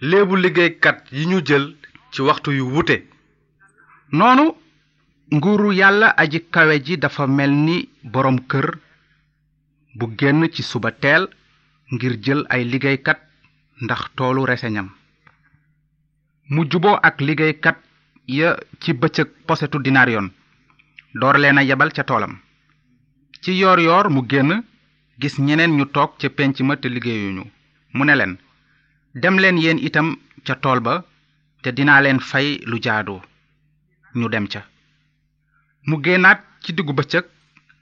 léebu 0.10 0.36
liggéeykat 0.36 0.98
yi 1.12 1.26
ñu 1.28 1.40
jël 1.48 1.76
ci 2.12 2.22
waxtu 2.22 2.52
yu 2.52 2.64
wute 2.74 2.98
noonu 4.12 4.46
nguur 5.36 5.74
yàlla 5.74 6.08
aji 6.22 6.40
kawe 6.54 6.76
ji 6.86 6.98
dafa 6.98 7.28
mel 7.28 7.52
ni 7.66 7.90
boroom 8.12 8.38
kër 8.52 8.68
bu 9.98 10.06
génn 10.20 10.50
ci 10.54 10.62
suba 10.64 10.92
teel 10.92 11.26
ngir 11.94 12.14
jël 12.24 12.46
ay 12.50 12.64
liggéeykat 12.66 13.18
ndax 13.84 14.02
toolu 14.16 14.44
reseñam 14.46 14.90
mu 16.54 16.62
juboo 16.70 16.98
ak 17.08 17.18
liggéeykat 17.26 17.76
ya 18.30 18.50
ci 18.82 18.94
bëccëg 18.94 19.30
posetu 19.50 19.78
dinaar 19.82 20.10
yoon 20.14 20.28
door 21.20 21.38
leen 21.40 21.58
a 21.58 21.62
yebal 21.64 21.90
ca 21.96 22.04
toolam 22.04 22.34
ci 23.42 23.52
yoor 23.62 23.80
yoor 23.80 24.08
mu 24.12 24.22
génn 24.32 24.52
gis 25.20 25.36
ñeneen 25.40 25.76
ñu 25.78 25.86
toog 25.96 26.12
ca 26.20 26.28
penc 26.38 26.58
ma 26.62 26.78
te 26.78 26.88
liggéeyuñu 26.90 27.44
mu 27.96 28.04
ne 28.06 28.14
leen 28.16 28.34
dem 29.22 29.38
leen 29.40 29.58
yéen 29.64 29.80
itam 29.88 30.10
ca 30.46 30.54
tool 30.64 30.80
ba 30.88 30.94
te 31.62 31.70
dinaa 31.78 32.02
leen 32.02 32.20
fay 32.30 32.48
lu 32.70 32.78
jaadu 32.84 33.16
ñu 34.18 34.28
dem 34.30 34.48
ca 34.52 34.62
mu 35.88 35.96
génnaat 36.04 36.40
ci 36.62 36.70
diggu 36.74 36.94
bëccëg 36.96 37.26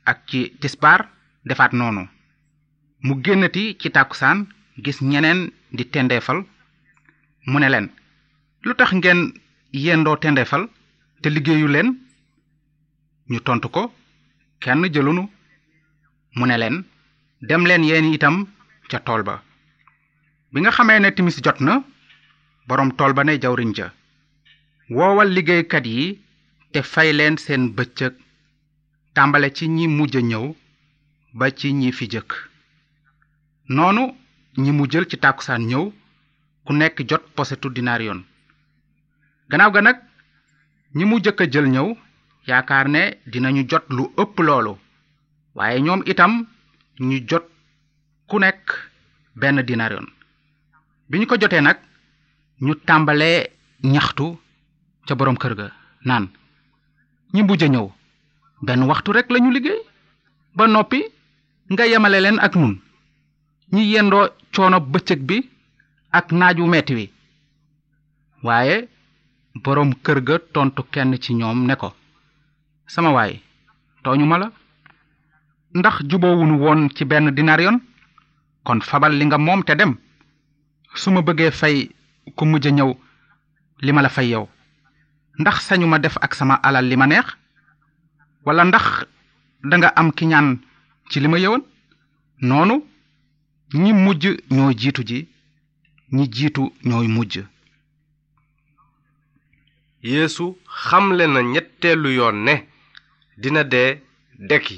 ak 0.09 0.17
ci 0.27 0.39
tisbaar 0.59 1.01
defaat 1.47 1.73
noonu 1.75 2.03
mu 3.05 3.13
génnati 3.23 3.63
ci 3.79 3.87
tàkkusaan 3.91 4.39
gis 4.83 4.99
ñeneen 5.01 5.51
di 5.75 5.83
tendeefal 5.93 6.39
mu 7.51 7.59
ne 7.59 7.69
leen 7.69 7.87
lutax 8.65 8.89
ngeen 8.95 9.19
yendo 9.83 10.11
tendefal 10.23 10.63
te 11.21 11.27
liggeeyu 11.35 11.67
len 11.75 11.87
ñu 13.31 13.39
tontu 13.45 13.67
ko 13.75 13.83
kenn 14.63 14.81
jëlunu 14.93 15.23
mu 16.37 16.43
ne 16.47 16.55
leen 16.61 16.75
dem 17.47 17.63
leen 17.69 17.83
yeen 17.89 18.07
itam 18.15 18.35
ca 18.89 18.97
tool 19.05 19.21
ba 19.27 19.35
bi 20.51 20.59
nga 20.61 20.71
xamee 20.77 20.99
ne 21.01 21.09
timis 21.15 21.37
jot 21.45 21.59
na 21.65 21.73
borom 22.67 22.91
tool 22.97 23.13
ba 23.15 23.21
ne 23.25 23.33
jawriñ 23.43 23.71
ja 23.77 23.87
woowal 24.95 25.29
liggéeykat 25.35 25.85
yi 25.93 26.03
te 26.71 26.79
fay 26.91 27.09
leen 27.19 27.35
seen 27.43 27.63
bëccëg 27.77 28.13
tàmbale 29.15 29.49
ci 29.57 29.65
ñi 29.75 29.85
mujj 29.97 30.15
ñëw 30.23 30.45
ba 31.37 31.45
ci 31.57 31.67
ñi 31.79 31.87
fi 31.97 32.05
jëkk 32.13 32.29
noonu 33.75 34.03
ñi 34.61 34.71
mujjël 34.77 35.05
ci 35.09 35.17
tàkkusaan 35.23 35.63
ñëw 35.69 35.83
ku 36.65 36.71
nekk 36.79 36.97
jot 37.09 37.23
posetu 37.35 37.67
dinaar 37.77 38.01
yoon 38.07 38.21
gannaaw 39.53 39.69
ga 39.75 39.81
nag 39.85 39.97
ñi 40.97 41.03
mu 41.09 41.15
jëkk 41.23 41.39
jël 41.53 41.67
ñëw 41.73 41.87
yaakaar 42.49 42.87
ne 42.93 43.01
dinañu 43.31 43.61
jot 43.69 43.85
lu 43.95 44.03
ëpp 44.21 44.35
loolu 44.47 44.73
waaye 45.55 45.77
ñoom 45.85 46.01
itam 46.11 46.31
ñu 47.07 47.17
jot 47.29 47.45
ku 48.29 48.35
nekk 48.39 48.63
benn 49.39 49.57
dinarion 49.67 50.05
bi 51.09 51.19
ñu 51.19 51.25
ko 51.29 51.35
jotee 51.41 51.61
nag 51.65 51.77
ñu 52.65 52.73
tàmbalee 52.87 53.39
ñaxtu 53.93 54.25
ca 55.07 55.13
borom 55.17 55.37
kër 55.41 55.53
ga 55.59 55.67
naan 56.07 56.25
ñi 57.33 57.41
mujj 57.45 57.63
ñëw 57.69 57.87
benn 58.65 58.81
waxtu 58.89 59.09
rek 59.13 59.27
lañu 59.31 59.49
liggéey 59.53 59.79
ba 60.57 60.63
noppi 60.67 60.99
nga 61.71 61.83
yemale 61.91 62.19
leen 62.21 62.39
ak 62.45 62.53
nun 62.59 62.73
ñi 63.73 63.81
yendoo 63.93 64.25
coono 64.53 64.77
bëccëg 64.91 65.19
bi 65.29 65.37
ak 66.17 66.25
naaju 66.39 66.65
metti 66.73 66.93
wi 66.99 67.05
waaye 68.47 68.77
borom 69.55 69.93
kër 70.03 70.19
ga 70.27 70.35
tontu 70.53 70.81
kenn 70.93 71.11
ci 71.23 71.31
ñoom 71.35 71.59
ne 71.67 71.75
ko 71.81 71.89
sama 72.93 73.09
waay 73.15 73.33
tooñu 74.03 74.25
ma 74.25 74.37
la 74.41 74.47
ndax 75.77 75.97
jubowunu 76.09 76.55
woon 76.63 76.81
ci 76.95 77.03
benn 77.05 77.27
dinarion 77.35 77.77
kon 78.65 78.79
fabal 78.81 79.13
li 79.17 79.25
nga 79.25 79.37
moom 79.37 79.63
te 79.63 79.73
dem 79.75 79.93
suma 81.01 81.21
ma 81.21 81.25
bëggee 81.27 81.51
fay 81.59 81.75
ku 82.35 82.43
mujj 82.45 82.65
ñëw 82.71 82.91
li 83.85 83.91
ma 83.93 84.01
la 84.01 84.09
fay 84.15 84.27
yow 84.33 84.45
ndax 85.39 85.57
sañuma 85.67 85.97
def 85.99 86.15
ak 86.25 86.33
sama 86.39 86.55
alal 86.67 86.85
li 86.87 86.95
ma 86.97 87.05
neex 87.07 87.27
wala 88.45 88.63
ndax 88.65 88.85
da 89.69 89.75
nga 89.77 89.89
am 89.99 90.07
ki 90.17 90.25
ñaan 90.25 90.47
ci 91.11 91.17
li 91.19 91.27
ma 91.29 91.37
noonu 92.47 92.75
ñi 93.81 93.91
mujj 93.93 94.23
ñoo 94.55 94.71
jiitu 94.79 95.01
ji 95.09 95.19
ñi 96.15 96.23
jiitu 96.33 96.63
ñooy 96.85 97.07
mujj 97.17 97.33
yéesu 100.03 100.45
xamle 100.83 101.25
na 101.33 101.41
ñetteelu 101.41 102.09
yoon 102.19 102.37
ne 102.47 102.55
dina 103.41 103.61
dee 103.73 103.91
dekki 104.49 104.77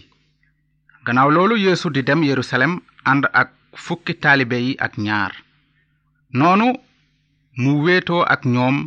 gannaaw 1.05 1.29
loolu 1.35 1.55
yéesu 1.65 1.87
di 1.93 2.01
dem 2.07 2.21
yerusalem 2.29 2.73
ànd 3.11 3.23
ak 3.41 3.49
fukki 3.85 4.13
taalibe 4.23 4.57
yi 4.65 4.73
ak 4.85 4.93
ñaar 5.05 5.31
noonu 6.37 6.67
mu 7.61 7.71
wéetoo 7.85 8.23
ak 8.33 8.41
ñoom 8.53 8.77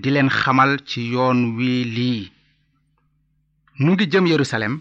di 0.00 0.08
leen 0.14 0.30
xamal 0.40 0.72
ci 0.88 1.00
yoon 1.12 1.38
wi 1.56 1.70
lii 1.96 2.22
mu 3.82 3.90
ngi 3.92 4.04
jëm 4.12 4.26
yerusalem 4.32 4.74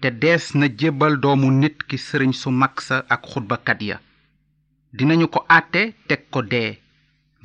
te 0.00 0.08
dees 0.22 0.44
na 0.58 0.66
jébbal 0.80 1.14
doomu 1.22 1.48
nit 1.60 1.76
ki 1.88 1.96
sëriñ 2.06 2.32
su 2.40 2.48
mag 2.60 2.74
sa 2.86 2.96
ak 3.14 3.22
xutbakat 3.30 3.80
ya 3.88 3.96
dinañu 4.96 5.26
ko 5.34 5.40
àtte 5.58 5.82
teg 6.08 6.20
ko 6.34 6.40
dee 6.52 6.70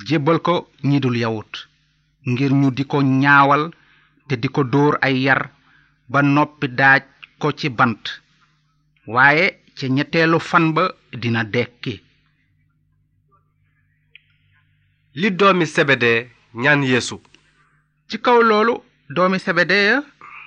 jébbal 0.08 0.38
ko 0.46 0.54
ñi 0.88 0.98
dul 1.00 1.16
yawut 1.22 1.54
ngir 2.30 2.52
ñu 2.60 2.68
di 2.76 2.84
ko 2.90 2.98
ñaawal 3.22 3.62
te 4.28 4.34
di 4.42 4.48
ko 4.54 4.60
dóor 4.72 4.94
ay 5.06 5.16
yar 5.26 5.42
ba 6.12 6.18
noppi 6.34 6.66
daaj 6.78 7.02
ko 7.40 7.48
ci 7.58 7.68
bant 7.78 8.04
waaye 9.14 9.46
ca 9.76 9.84
ñetteelu 9.96 10.38
fan 10.48 10.66
ba 10.74 10.82
dina 11.22 11.42
dekki 11.54 11.94
li 15.20 15.28
doomi 15.38 15.66
sebede 15.74 16.12
ñaan 16.62 16.80
yeesu 16.92 17.16
ci 18.08 18.16
kaw 18.24 18.38
loolu 18.50 18.74
doomi 19.14 19.38
sebede 19.46 19.76
ya 19.88 19.96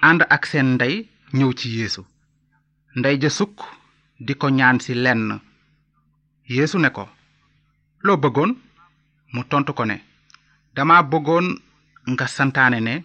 ànd 0.07 0.21
ak 0.35 0.43
seen 0.51 0.67
ndey 0.75 0.95
ñëw 1.37 1.51
ci 1.59 1.67
yeesu 1.77 2.01
ndey 2.99 3.15
ja 3.21 3.29
sukk 3.37 3.55
di 4.25 4.33
ko 4.41 4.47
ñaan 4.59 4.77
si 4.83 4.91
lenn 5.03 5.27
yeesu 6.55 6.77
ne 6.81 6.89
ko 6.97 7.03
loo 8.05 8.17
bëggoon 8.23 8.51
mu 9.33 9.41
tontu 9.51 9.71
ko 9.77 9.83
ne 9.85 9.95
dama 10.75 10.97
bëggoon 11.11 11.47
nga 12.15 12.25
santaane 12.35 12.79
ne 12.83 12.95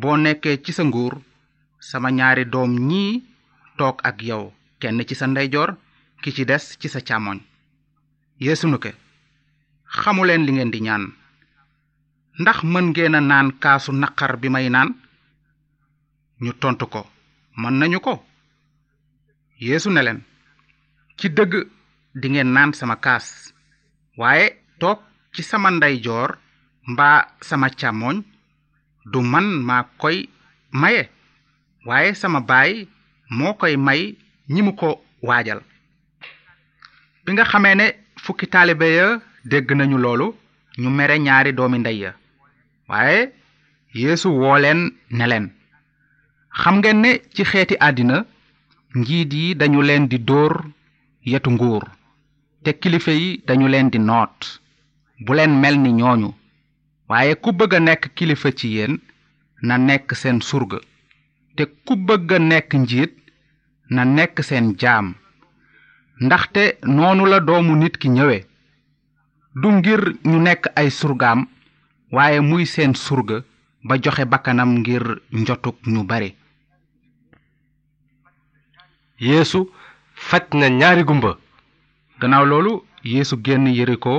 boo 0.00 0.16
nekkee 0.24 0.56
ci 0.64 0.72
sa 0.74 0.82
nguur 0.86 1.14
sama 1.88 2.08
ñaari 2.18 2.44
doom 2.52 2.72
ñii 2.90 3.22
toog 3.78 3.96
ak 4.08 4.16
yow 4.28 4.44
kenn 4.80 4.98
ci 5.08 5.14
sa 5.16 5.26
ndeyjoor 5.28 5.70
ki 6.22 6.30
ci 6.36 6.42
des 6.50 6.64
ci 6.80 6.88
sa 6.94 7.00
càmmoñ 7.08 7.38
yeesu 8.44 8.64
nu 8.68 8.78
ke 8.84 8.90
xamuleen 10.00 10.42
li 10.46 10.52
ngeen 10.54 10.72
di 10.72 10.80
ñaan 10.86 11.04
ndax 12.40 12.58
mën 12.72 12.86
ngeen 12.90 13.16
naan 13.30 13.48
kaasu 13.62 13.90
naqar 13.96 14.32
bi 14.40 14.48
may 14.52 14.66
naan 14.74 14.90
ñu 16.42 16.52
tontu 16.62 16.86
ko 16.94 17.02
mën 17.60 17.74
nañu 17.78 17.98
ko 18.06 18.14
yeesu 19.66 19.88
ne 19.92 20.00
leen 20.06 20.20
ci 21.18 21.26
dëgg 21.36 21.52
di 22.20 22.26
ngeen 22.30 22.50
naan 22.52 22.70
sama 22.78 22.96
kaas 23.04 23.26
waaye 24.20 24.46
toog 24.80 24.98
ci 25.34 25.42
sama 25.50 25.68
ndeyjoor 25.72 26.30
mbaa 26.90 27.24
sama 27.48 27.68
càmmoñ 27.80 28.16
du 29.12 29.18
man 29.32 29.46
maa 29.68 29.82
koy 30.02 30.16
maye 30.82 31.02
waaye 31.88 32.10
sama 32.20 32.40
baay 32.48 32.72
moo 33.38 33.54
koy 33.60 33.74
may 33.86 34.02
ñi 34.52 34.60
mu 34.66 34.72
ko 34.80 34.88
waajal 35.28 35.60
bi 37.24 37.30
nga 37.32 37.44
xamee 37.50 37.74
ne 37.80 37.86
fukki 38.24 38.46
taalibe 38.52 38.86
ya 38.98 39.06
dégg 39.50 39.68
nañu 39.76 39.96
loolu 40.04 40.26
ñu 40.80 40.88
mere 40.96 41.14
ñaari 41.26 41.52
doomi 41.56 41.78
ndey 41.80 41.98
ya 42.02 42.10
waaye 42.90 43.20
yeesu 44.00 44.28
woo 44.40 44.58
leen 44.64 44.80
ne 45.16 45.24
leen 45.30 45.46
xam 46.60 46.74
ngeen 46.78 46.98
ne 47.04 47.10
ci 47.34 47.42
xeeti 47.50 47.74
àddina 47.86 48.16
njiit 48.98 49.30
yi 49.40 49.56
dañu 49.60 49.80
leen 49.88 50.04
di 50.10 50.16
dóor 50.28 50.52
yetu 51.30 51.48
nguur 51.54 51.84
te 52.64 52.70
kilifa 52.80 53.12
yi 53.22 53.28
dañu 53.48 53.66
leen 53.72 53.88
di 53.92 53.98
noot 54.08 54.38
bu 55.24 55.32
leen 55.38 55.52
mel 55.62 55.76
ni 55.84 55.90
ñooñu 56.00 56.30
waaye 57.14 57.34
ku 57.42 57.50
bëgg 57.58 57.72
a 57.78 57.80
nekk 57.88 58.02
kilifa 58.16 58.48
ci 58.58 58.66
yéen 58.74 58.94
na 59.66 59.74
nekk 59.88 60.08
seen 60.20 60.38
surga 60.48 60.78
te 61.56 61.62
ku 61.84 61.92
bëgg 62.06 62.28
a 62.36 62.38
nekk 62.50 62.70
njiit 62.82 63.12
na 63.94 64.02
nekk 64.16 64.36
seen 64.48 64.66
jaam 64.82 65.06
ndaxte 66.24 66.62
noonu 66.96 67.24
la 67.32 67.38
doomu 67.48 67.72
nit 67.82 67.94
ki 68.00 68.08
ñëwe 68.16 68.38
du 69.60 69.68
ngir 69.78 70.02
ñu 70.30 70.38
nekk 70.46 70.62
ay 70.80 70.88
surgaam 70.98 71.40
waaye 72.16 72.38
muy 72.48 72.64
seen 72.74 72.92
surga 73.06 73.36
ba 73.88 73.94
joxe 74.02 74.24
bakkanam 74.32 74.70
ngir 74.80 75.04
njotuk 75.40 75.76
ñu 75.92 76.00
bare 76.10 76.30
yéesu 79.26 79.60
faj 80.28 80.44
na 80.60 80.66
ñaari 80.78 81.02
gumba 81.08 81.32
gannaaw 82.20 82.44
loolu 82.50 82.72
yeesu 83.12 83.34
génn 83.44 83.64
yeriko 83.78 84.12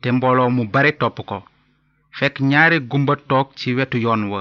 te 0.00 0.08
mbooloo 0.14 0.50
mu 0.56 0.62
bare 0.74 0.92
topp 1.02 1.18
ko 1.30 1.38
fekk 2.16 2.36
ñaari 2.50 2.76
gumba 2.90 3.12
toog 3.28 3.48
ci 3.58 3.68
wetu 3.76 3.96
yoon 4.04 4.22
wa 4.32 4.40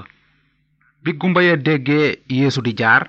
bi 1.04 1.12
gumba 1.20 1.40
ya 1.48 1.54
déggee 1.66 2.08
yeesu 2.40 2.60
di 2.64 2.72
jaar 2.80 3.04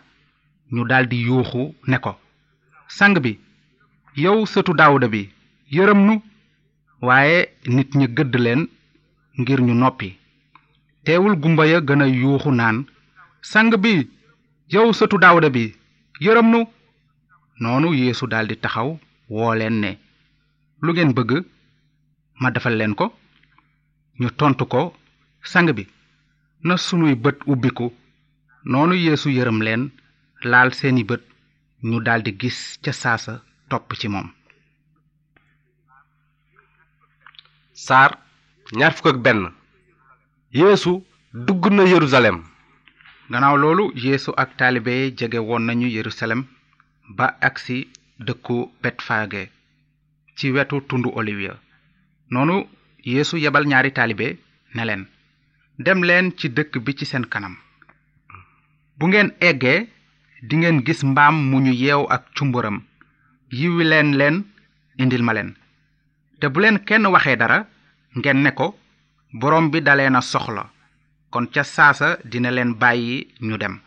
ñu 0.75 0.83
daldi 0.91 1.17
yuuxu 1.29 1.63
ne 1.91 1.97
ko 2.05 2.13
sang 2.99 3.17
bi 3.25 3.33
yow 4.25 4.39
sëtu 4.53 4.73
daawuda 4.81 5.09
bi 5.15 5.23
yërëm 5.75 6.01
nu 6.07 6.15
waaye 7.07 7.39
nit 7.75 7.91
ñi 7.99 8.07
gëdd 8.17 8.35
leen 8.45 8.61
ngir 9.41 9.61
ñu 9.67 9.75
noppi 9.79 10.09
teewul 11.05 11.37
gumba 11.43 11.65
ya 11.71 11.79
gën 11.89 12.03
a 12.05 12.07
yuuxu 12.23 12.51
naan 12.59 12.77
sang 13.51 13.73
bi 13.85 13.93
yow 14.75 14.89
sëtu 14.99 15.17
daawuda 15.21 15.49
bi 15.57 15.65
yërëm 16.25 16.49
nu 16.53 16.61
noonu 17.61 17.89
yéesu 18.01 18.25
daldi 18.33 18.55
taxaw 18.63 18.91
woo 19.35 19.55
leen 19.61 19.77
ne 19.83 19.91
lu 20.85 20.91
ngeen 20.93 21.15
bëgg 21.17 21.31
ma 22.41 22.49
defal 22.55 22.75
leen 22.79 22.95
ko 23.01 23.07
ñu 24.21 24.29
tontu 24.39 24.65
ko 24.73 24.81
sang 25.51 25.69
bi 25.77 25.85
na 26.67 26.75
sunuy 26.87 27.15
bët 27.25 27.39
ubbiku 27.53 27.87
noonu 28.71 28.95
yéesu 29.05 29.29
yërëm 29.39 29.59
leen 29.67 29.83
laal 30.51 30.69
seeni 30.79 31.03
bët 31.11 31.23
ñu 31.89 31.97
daldi 32.07 32.31
gis 32.41 32.59
ca 32.83 32.93
saasa 33.03 33.33
topp 33.71 33.89
ci 34.01 34.07
moom 34.15 34.29
saar 37.87 38.11
ñaar 38.79 38.93
fukk 38.97 39.09
ak 39.13 39.19
benn 39.25 39.43
yeesu 40.61 40.93
dugg 41.47 41.63
na 41.77 41.83
yerusalem 41.95 42.39
gannaaw 43.31 43.57
loolu 43.63 43.85
yéesu 44.05 44.31
ak 44.43 44.51
taalibe 44.59 44.93
yi 45.01 45.15
jege 45.19 45.39
woon 45.49 45.63
nañu 45.67 45.89
yerusalem 45.97 46.41
ba 47.17 47.27
agsi 47.49 47.77
dëkku 48.27 48.57
betfage 48.83 49.43
ci 50.37 50.47
wetu 50.55 50.77
tundu 50.89 51.09
olivier 51.21 51.57
noonu 52.33 52.57
yeesu 53.05 53.39
yebal 53.39 53.67
ñaari 53.67 53.93
taalibe 53.93 54.39
ne 54.75 54.85
leen 54.85 55.07
dem 55.79 56.03
leen 56.03 56.33
ci 56.37 56.49
dëkk 56.51 56.79
bi 56.85 56.97
ci 56.97 57.05
seen 57.05 57.27
kanam 57.27 57.57
bu 58.99 59.07
ngeen 59.07 59.33
eggee 59.41 59.89
dingeen 60.43 60.83
gis 60.87 61.03
mbaam 61.03 61.37
mu 61.51 61.59
ñu 61.61 61.73
yeew 61.73 62.07
ak 62.11 62.33
cumburam 62.35 62.83
yiwi 63.51 63.85
leen 63.85 64.17
leen 64.17 64.45
indil 64.99 65.23
ma 65.23 65.33
leen 65.33 65.55
te 66.41 66.49
bu 66.49 66.61
leen 66.61 66.79
kenn 66.85 67.07
waxee 67.07 67.37
dara 67.37 67.67
ngeen 68.17 68.43
ne 68.43 68.51
ko 68.53 68.79
borom 69.33 69.71
bi 69.71 69.81
dalee 69.81 70.11
a 70.17 70.21
soxla 70.21 70.71
kon 71.31 71.47
ca 71.47 71.63
saasa 71.65 72.19
dina 72.25 72.51
leen 72.51 72.75
bàyyi 72.75 73.29
ñu 73.41 73.57
dem 73.59 73.81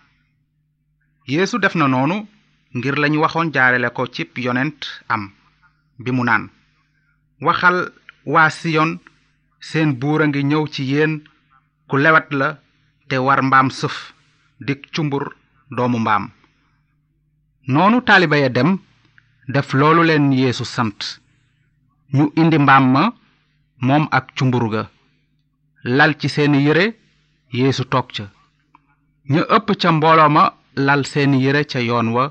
yéesu 1.27 1.59
def 1.59 1.75
na 1.75 1.87
noonu 1.87 2.27
ngir 2.73 2.95
lañu 2.97 3.19
waxoon 3.19 3.51
jaarale 3.53 3.89
ko 3.93 4.05
cib 4.11 4.37
yonent 4.37 5.01
am 5.07 5.31
bi 5.99 6.11
mu 6.11 6.23
naan 6.23 6.49
waxal 7.41 7.91
waa 8.25 8.49
siyon 8.49 8.99
seen 9.69 9.91
buur 9.99 10.21
a 10.23 10.25
ngi 10.27 10.43
ñëw 10.51 10.65
ci 10.73 10.83
yéen 10.91 11.13
ku 11.87 11.95
lewet 12.03 12.27
la 12.39 12.47
te 13.09 13.15
war 13.25 13.41
mbaam 13.43 13.69
sëf 13.79 13.95
dik 14.65 14.81
cumbur 14.93 15.25
doomu 15.75 15.99
mbaam 16.01 16.25
noonu 17.73 17.97
taaliba 18.07 18.37
ya 18.43 18.49
dem 18.49 18.71
def 19.53 19.67
loolu 19.79 20.03
leen 20.09 20.25
yéesu 20.39 20.65
sant 20.75 20.99
ñu 22.15 22.25
indi 22.41 22.57
mbaam 22.61 22.83
ma 22.95 23.03
moom 23.87 24.03
ak 24.17 24.25
cumbur 24.37 24.65
ga 24.73 24.83
lal 25.95 26.13
ci 26.19 26.27
seen 26.35 26.53
yére 26.65 26.85
yéesu 27.57 27.83
toog 27.91 28.07
ca 28.15 28.25
ña 29.31 29.41
ëpp 29.55 29.67
ca 29.81 29.89
mbooloo 29.93 30.29
ma 30.35 30.43
lal 30.85 31.01
seeni 31.11 31.37
yére 31.43 31.61
ca 31.71 31.79
yoon 31.89 32.07
wa 32.15 32.23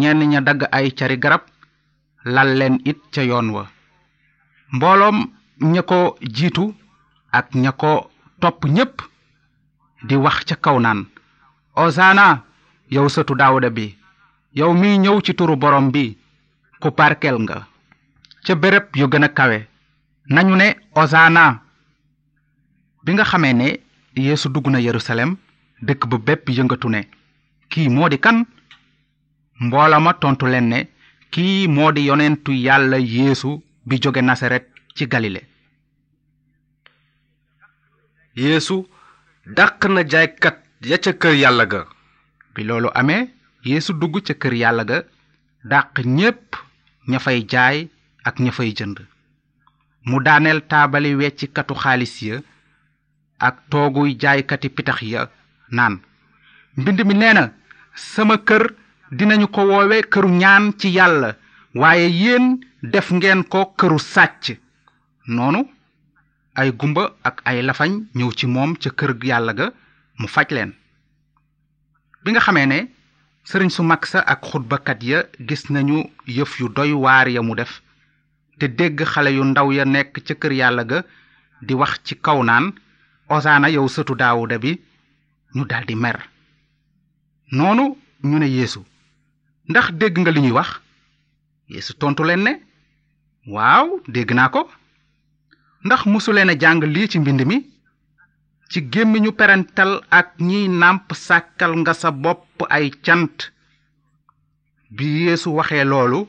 ñenn 0.00 0.20
ña 0.30 0.40
dagg 0.46 0.60
ay 0.76 0.86
cari 0.98 1.16
garab 1.22 1.42
lal 2.34 2.50
leen 2.58 2.76
it 2.90 2.98
ca 3.14 3.22
yoon 3.30 3.48
wa 3.56 3.62
mbooloom 4.74 5.18
ña 5.72 5.82
jitu 6.36 6.74
ak 7.38 7.46
ña 7.54 7.72
top 7.72 8.10
topp 8.40 8.64
ñépp 8.76 8.94
di 10.06 10.16
wax 10.16 10.36
ca 10.48 10.56
kaw 10.64 10.78
naan 10.80 11.00
osana 11.74 12.42
yow 12.94 13.06
daawuda 13.38 13.70
bi 13.76 13.96
yow 14.58 14.72
mi 14.80 14.98
nyau 14.98 15.20
ci 15.24 15.32
turu 15.38 15.56
borom 15.56 15.86
bi 15.94 16.16
ku 16.80 16.88
parkel 16.98 17.36
nga 17.40 17.56
ca 18.44 18.52
béréb 18.54 18.84
yu 19.00 19.08
kawe 19.36 19.58
nañu 20.34 20.56
ne 20.56 20.66
osana 21.00 21.42
bi 23.04 23.12
nga 23.14 23.24
xamee 23.30 23.52
ne 23.60 23.68
yeesu 24.26 24.46
dugg 24.50 24.66
na 24.70 24.78
yerusalem 24.86 25.30
dëkk 25.86 26.02
bu 26.10 26.16
bépp 26.26 26.44
yëngatu 26.48 26.88
ne 26.90 27.00
ki 27.70 27.82
modi 27.94 28.18
kan 28.24 28.38
mbolama 29.64 30.10
tontu 30.20 30.46
leen 30.52 30.66
ne 30.72 30.78
ki 31.32 31.46
modi 31.76 32.06
yonentu 32.08 32.52
yàlla 32.66 32.96
yesu 32.98 33.50
bi 33.86 33.98
jóge 34.02 34.22
nasaret 34.22 34.66
ci 34.96 35.06
galile 35.06 35.42
yeesu 38.42 38.76
dàq 39.56 39.78
na 39.94 40.00
jaaykat 40.10 40.56
ya 40.90 40.96
ca 41.04 41.12
kër 41.22 41.34
yàlla 41.42 41.64
ga 41.72 41.80
bi 42.54 42.64
loolu 42.68 42.88
amee 43.00 43.22
yéesu 43.64 43.92
dugg 44.00 44.14
ca 44.26 44.34
kër 44.42 44.54
yàlla 44.62 44.82
ga 44.90 44.98
dàq 45.70 45.94
ñépp 46.16 46.46
ña 47.08 47.18
fay 47.24 47.38
jaay 47.52 47.78
ak 48.28 48.36
ña 48.44 48.52
fay 48.56 48.70
jënd 48.78 48.98
mu 50.08 50.16
daaneel 50.26 50.60
taabali 50.70 51.14
weccikatu 51.20 51.74
xaalis 51.82 52.14
ya 52.28 52.36
ak 53.46 53.56
tooguy 53.70 54.10
jaaykati 54.22 54.68
pitax 54.76 54.98
ya 55.12 55.22
naan 55.76 55.94
mbind 56.76 57.00
mi 57.06 57.14
nee 57.20 57.32
na 57.36 57.44
sama 58.12 58.36
kër 58.48 58.64
dinañu 59.16 59.46
ko 59.54 59.60
woowe 59.70 59.96
këru 60.12 60.28
ñaan 60.40 60.64
ci 60.80 60.88
yàlla 60.98 61.30
waaye 61.80 62.08
yéen 62.22 62.46
def 62.92 63.06
ngeen 63.12 63.40
ko 63.52 63.60
këru 63.78 63.98
sàcc 63.98 64.44
noonu 65.36 65.60
ay 66.60 66.68
gumba 66.80 67.02
ak 67.28 67.36
ay 67.50 67.58
lafañ 67.68 67.92
ñëw 68.16 68.30
ci 68.38 68.46
moom 68.54 68.70
ca 68.82 68.90
kër 68.98 69.12
yàlla 69.28 69.52
ga 69.58 69.66
mu 70.20 70.26
faj 70.34 70.48
leen 70.56 70.72
bi 72.22 72.30
nga 72.32 72.40
xamee 72.46 72.66
ne 72.70 72.78
sëriñ 73.48 73.70
su 73.74 73.82
mag 73.82 74.02
sa 74.10 74.18
ak 74.32 74.40
xutbakat 74.48 75.00
ya 75.10 75.18
gis 75.48 75.62
nañu 75.72 75.98
yëf 76.36 76.52
yu 76.60 76.66
doy 76.76 76.92
waar 77.02 77.28
ya 77.34 77.40
mu 77.42 77.54
def 77.58 77.72
te 78.58 78.66
dégg 78.78 78.98
xale 79.12 79.30
yu 79.36 79.44
ndaw 79.46 79.68
ya 79.76 79.84
nekk 79.94 80.12
ca 80.26 80.34
kër 80.40 80.52
yàlla 80.60 80.84
ga 80.90 80.98
di 81.66 81.72
wax 81.80 81.94
ci 82.06 82.14
kaw 82.24 82.38
naan 82.48 82.66
osaana 83.34 83.68
yow 83.74 83.88
sëtu 83.94 84.12
daawuda 84.20 84.56
bi 84.62 84.72
ñu 85.56 85.62
daldi 85.70 85.94
mer 86.02 86.16
noonu 87.56 87.84
ñu 88.28 88.36
ne 88.40 88.48
yeesu 88.56 88.80
ndax 89.70 89.86
dégg 90.00 90.16
nga 90.20 90.32
li 90.34 90.40
ñuy 90.44 90.56
wax 90.58 90.70
yeesu 91.72 91.92
tontu 92.00 92.22
leen 92.26 92.42
ne 92.46 92.52
waaw 93.54 93.86
dégg 94.14 94.30
naa 94.38 94.50
ko 94.54 94.60
ndax 95.86 96.00
mosuleen 96.12 96.52
a 96.52 96.58
jàng 96.62 96.82
lii 96.94 97.08
ci 97.10 97.18
mbind 97.20 97.42
mi 97.50 97.56
ci 98.70 98.78
gémmiñu 98.92 99.30
perental 99.40 99.92
ak 100.18 100.28
ñiy 100.48 100.66
nàmp 100.80 101.06
sàkkal 101.26 101.72
nga 101.80 101.92
sa 102.00 102.08
bopp 102.22 102.56
ay 102.76 102.86
cant 103.04 103.36
bi 104.94 105.04
yeesu 105.24 105.48
waxee 105.56 105.84
loolu 105.92 106.20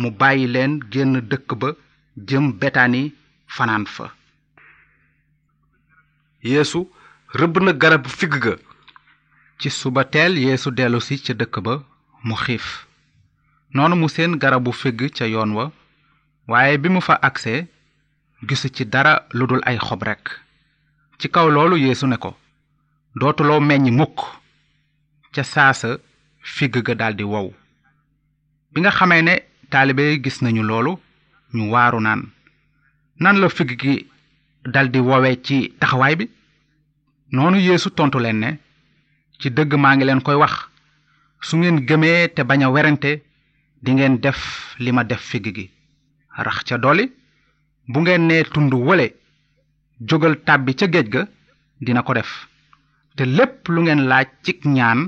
mu 0.00 0.08
bàyyi 0.20 0.46
leen 0.54 0.72
génn 0.92 1.12
dëkk 1.30 1.50
ba 1.60 1.68
jëm 2.28 2.44
betani 2.60 3.02
fanaan 3.54 3.84
fa 3.94 4.06
yeesu 6.52 6.80
rëbb 7.38 7.54
na 7.62 7.72
garab 7.80 8.04
figg 8.18 8.44
ci 9.60 9.68
suba 9.78 10.02
teel 10.12 10.32
dellusi 10.76 11.14
ca 11.24 11.32
dëkk 11.40 11.54
ba 11.66 11.72
mu 12.26 12.34
xiif 12.44 12.85
noonu 13.76 13.96
mu 14.00 14.08
seen 14.14 14.32
garabu 14.42 14.70
figg 14.80 14.98
ca 15.16 15.24
yoon 15.32 15.50
wa 15.58 15.64
waaye 16.50 16.74
bi 16.82 16.88
mu 16.94 17.00
fa 17.06 17.14
agsee 17.28 17.58
gisu 18.48 18.68
ci 18.76 18.82
dara 18.94 19.12
lu 19.36 19.44
dul 19.50 19.62
ay 19.70 19.78
xob 19.86 20.00
rekk 20.08 20.24
ci 21.18 21.26
kaw 21.34 21.46
loolu 21.56 21.76
yeesu 21.84 22.04
ne 22.08 22.16
ko 22.24 22.30
dootuloo 23.20 23.60
meññ 23.68 23.90
mukk 23.98 24.18
ca 25.34 25.42
saasa 25.52 25.90
figg 26.56 26.74
ga 26.86 26.94
daldi 27.00 27.24
wow 27.32 27.46
bi 28.72 28.78
nga 28.82 28.90
xamee 28.98 29.22
ne 29.26 29.34
taalibe 29.70 30.04
gis 30.24 30.36
nañu 30.42 30.62
loolu 30.70 30.92
ñu 31.56 31.64
waaru 31.72 32.00
naan 32.02 32.22
nan 33.22 33.36
la 33.42 33.46
figg 33.56 33.70
gi 33.82 33.94
daldi 34.74 35.00
wowe 35.08 35.30
ci 35.46 35.56
taxawaay 35.80 36.14
bi 36.20 36.24
noonu 37.34 37.58
yéesu 37.66 37.88
tontu 37.92 38.18
leen 38.22 38.38
ne 38.42 38.50
ci 39.40 39.48
dëgg 39.56 39.70
maa 39.82 39.94
ngi 39.96 40.04
leen 40.06 40.22
koy 40.26 40.36
wax 40.42 40.54
su 41.46 41.52
ngeen 41.58 41.78
gëmee 41.88 42.28
te 42.34 42.42
bañ 42.48 42.60
a 42.66 42.68
werante 42.74 43.12
dingeen 43.84 44.16
def 44.20 44.40
li 44.78 44.90
ma 44.92 45.02
def 45.04 45.20
figg 45.30 45.46
gi 45.56 45.66
rax 46.44 46.58
ca 46.66 46.76
dolli 46.82 47.06
bu 47.92 47.98
ngeen 48.00 48.22
nee 48.26 48.44
tund 48.52 48.72
wële 48.88 49.08
jógal 50.08 50.34
tàbbi 50.46 50.74
ca 50.78 50.86
géej 50.92 51.08
ga 51.14 51.22
dina 51.84 52.02
ko 52.02 52.12
def 52.14 52.32
te 53.16 53.22
lépp 53.36 53.60
lu 53.74 53.80
ngeen 53.82 54.02
laaj 54.10 54.26
cig 54.44 54.58
ñaan 54.74 55.00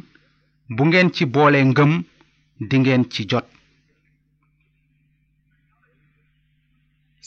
bu 0.76 0.82
ngeen 0.84 1.08
ci 1.14 1.24
boole 1.34 1.58
ngëm 1.64 1.92
dingeen 2.68 3.04
ci 3.12 3.22
jot 3.30 3.46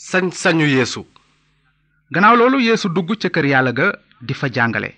sañ-sañu 0.09 0.65
yeesu 0.75 1.01
loolu 2.39 2.59
yeesu 2.67 2.87
dugg 2.89 3.09
ca 3.21 3.29
kër 3.33 3.45
yàlla 3.51 3.71
ga 3.77 3.87
di 4.27 4.33
jàngale 4.55 4.89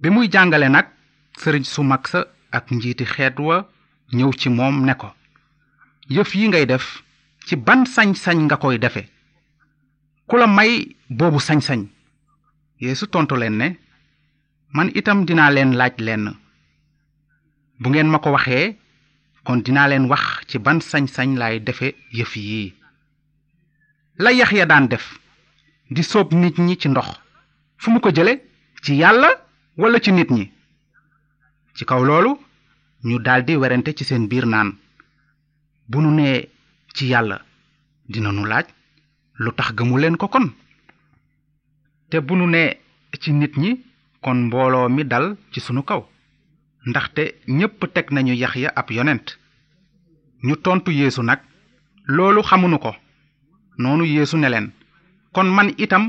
bi 0.00 0.08
muy 0.14 0.26
jàngale 0.32 0.68
nag 0.70 0.86
sëriñ 1.40 1.64
su 1.72 1.80
mag 1.82 2.04
ak 2.56 2.64
njiiti 2.70 3.04
xeet 3.14 3.36
wa 3.46 3.56
ñëw 4.16 4.30
ci 4.40 4.48
moom 4.56 4.76
ne 4.86 4.94
ko 5.00 5.08
yëf 6.16 6.30
yi 6.36 6.46
ngay 6.48 6.66
def 6.70 6.86
ci 7.46 7.54
ban 7.66 7.80
sañ-sañ 7.94 8.38
nga 8.44 8.56
koy 8.62 8.76
defe 8.82 9.02
ku 10.28 10.34
la 10.40 10.46
may 10.56 10.72
boobu 11.18 11.38
sañ-sañ 11.48 11.80
yéesu 12.82 13.04
tontu 13.12 13.34
leen 13.40 13.56
ne 13.60 13.68
man 14.76 14.88
itam 14.98 15.18
dinaa 15.26 15.50
leen 15.54 15.70
laaj 15.78 15.94
lenn 16.06 16.24
bu 17.80 17.86
ngeen 17.90 18.08
ma 18.12 18.18
ko 18.24 18.28
waxee 18.36 18.68
kon 19.46 19.58
dinaa 19.66 19.88
leen 19.90 20.04
wax 20.12 20.24
ci 20.48 20.56
ban 20.66 20.78
sañ-sañ 20.90 21.30
lay 21.40 21.54
defe 21.66 21.88
yëf 22.18 22.32
yii 22.36 22.68
la 24.22 24.30
ya 24.38 24.66
daan 24.70 24.86
def 24.92 25.04
di 25.94 26.02
sóob 26.02 26.28
nit 26.40 26.56
ñi 26.66 26.74
ci 26.80 26.88
ndox 26.88 27.08
fu 27.80 27.88
mu 27.92 28.00
ko 28.00 28.10
jële 28.16 28.34
ci 28.84 28.92
yàlla 29.00 29.30
walla 29.80 29.98
ci 30.04 30.10
nit 30.12 30.30
ñi 30.36 30.44
ci 31.76 31.82
kaw 31.88 32.02
loolu 32.08 32.32
ñu 33.06 33.16
daldi 33.26 33.54
werante 33.60 33.90
ci 33.96 34.04
seen 34.04 34.26
biir 34.30 34.46
naan 34.52 34.70
bu 35.90 35.98
nu 36.02 36.10
nee 36.18 36.38
ci 36.94 37.04
yàlla 37.12 37.36
dina 38.14 38.30
nu 38.32 38.42
laaj 38.50 38.66
lu 39.42 39.50
tax 39.58 39.68
gëmu 39.78 39.96
leen 40.02 40.16
ko 40.20 40.26
kon 40.28 40.46
te 42.10 42.16
bu 42.26 42.34
nu 42.36 42.46
nee 42.50 42.68
ci 43.22 43.30
nit 43.32 43.54
ñi 43.62 43.70
kon 44.24 44.38
mbooloo 44.46 44.88
mi 44.94 45.02
dal 45.10 45.26
ci 45.52 45.60
sunu 45.62 45.82
kaw 45.88 46.02
ndaxte 46.88 47.22
ñépp 47.58 47.80
teg 47.94 48.06
nañu 48.14 48.34
ya 48.40 48.48
ab 48.80 48.88
yonent 48.96 49.26
ñu 50.46 50.54
tontu 50.64 50.90
yéesu 51.00 51.22
nag 51.24 51.38
loolu 52.16 52.40
xamuñu 52.48 52.78
ko 52.84 52.92
noonu 53.78 54.04
yéesu 54.14 54.36
ne 54.36 54.48
leen 54.50 54.66
kon 55.34 55.46
man 55.56 55.68
itam 55.84 56.04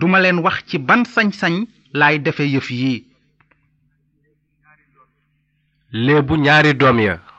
duma 0.00 0.18
leen 0.20 0.38
wax 0.44 0.58
ci 0.66 0.76
ban 0.78 1.02
sañ-sañ 1.14 1.54
lay 1.92 2.18
defe 2.24 2.44
yëf 2.54 2.68
yi 2.70 3.04
léebu 5.92 6.34
ñaari 6.36 6.72
doom 6.80 6.98
ya 7.06 7.33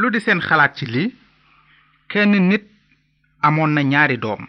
lu 0.00 0.10
di 0.14 0.20
seen 0.24 0.40
xalaat 0.46 0.72
ci 0.76 0.84
lii 0.94 1.08
kenn 2.12 2.30
nit 2.48 2.64
amoon 3.46 3.70
na 3.74 3.82
ñaari 3.92 4.16
doom 4.24 4.42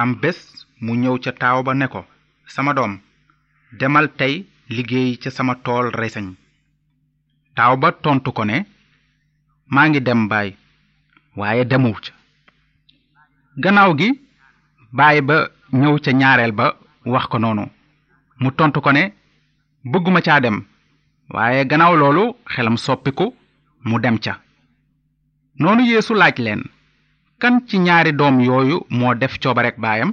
am 0.00 0.10
bés 0.22 0.38
mu 0.84 0.92
ñëw 1.02 1.14
ca 1.24 1.30
taaw 1.40 1.58
ba 1.66 1.72
ne 1.74 1.86
ko 1.94 2.00
sama 2.54 2.72
doom 2.78 2.92
demal 3.80 4.06
tey 4.18 4.34
liggéey 4.76 5.10
ca 5.22 5.28
sama 5.36 5.54
tool 5.64 5.86
reseñ 6.00 6.26
taaw 7.56 7.74
ba 7.82 7.88
tontu 8.02 8.30
ko 8.36 8.42
ne 8.50 8.56
maa 9.74 9.86
ngi 9.88 10.00
dem 10.06 10.20
baay 10.30 10.48
waaye 11.38 11.62
demuw 11.70 11.96
ca 12.04 12.12
gannaaw 13.62 13.90
gi 13.98 14.08
baay 14.98 15.18
ba 15.28 15.36
ñëw 15.80 15.94
ca 16.04 16.10
ñaareel 16.20 16.52
ba 16.58 16.66
wax 17.12 17.24
ko 17.32 17.36
noonu 17.42 17.64
mu 18.40 18.48
tontu 18.58 18.78
ko 18.84 18.90
ne 18.96 19.02
bëgguma 19.90 20.20
caa 20.26 20.40
dem 20.44 20.56
waaye 21.34 21.60
gannaaw 21.70 21.94
loolu 22.00 22.22
xelam 22.52 22.76
soppiku 22.84 23.26
mu 23.90 23.96
dem 24.04 24.18
ca 24.26 24.34
noonu 25.62 25.82
yéesu 25.90 26.14
laaj 26.18 26.36
leen 26.46 26.60
kan 27.40 27.54
ci 27.68 27.76
ñaari 27.86 28.12
doom 28.18 28.36
yooyu 28.48 28.76
moo 28.98 29.14
def 29.20 29.34
coobarek 29.42 29.76
baayam 29.84 30.10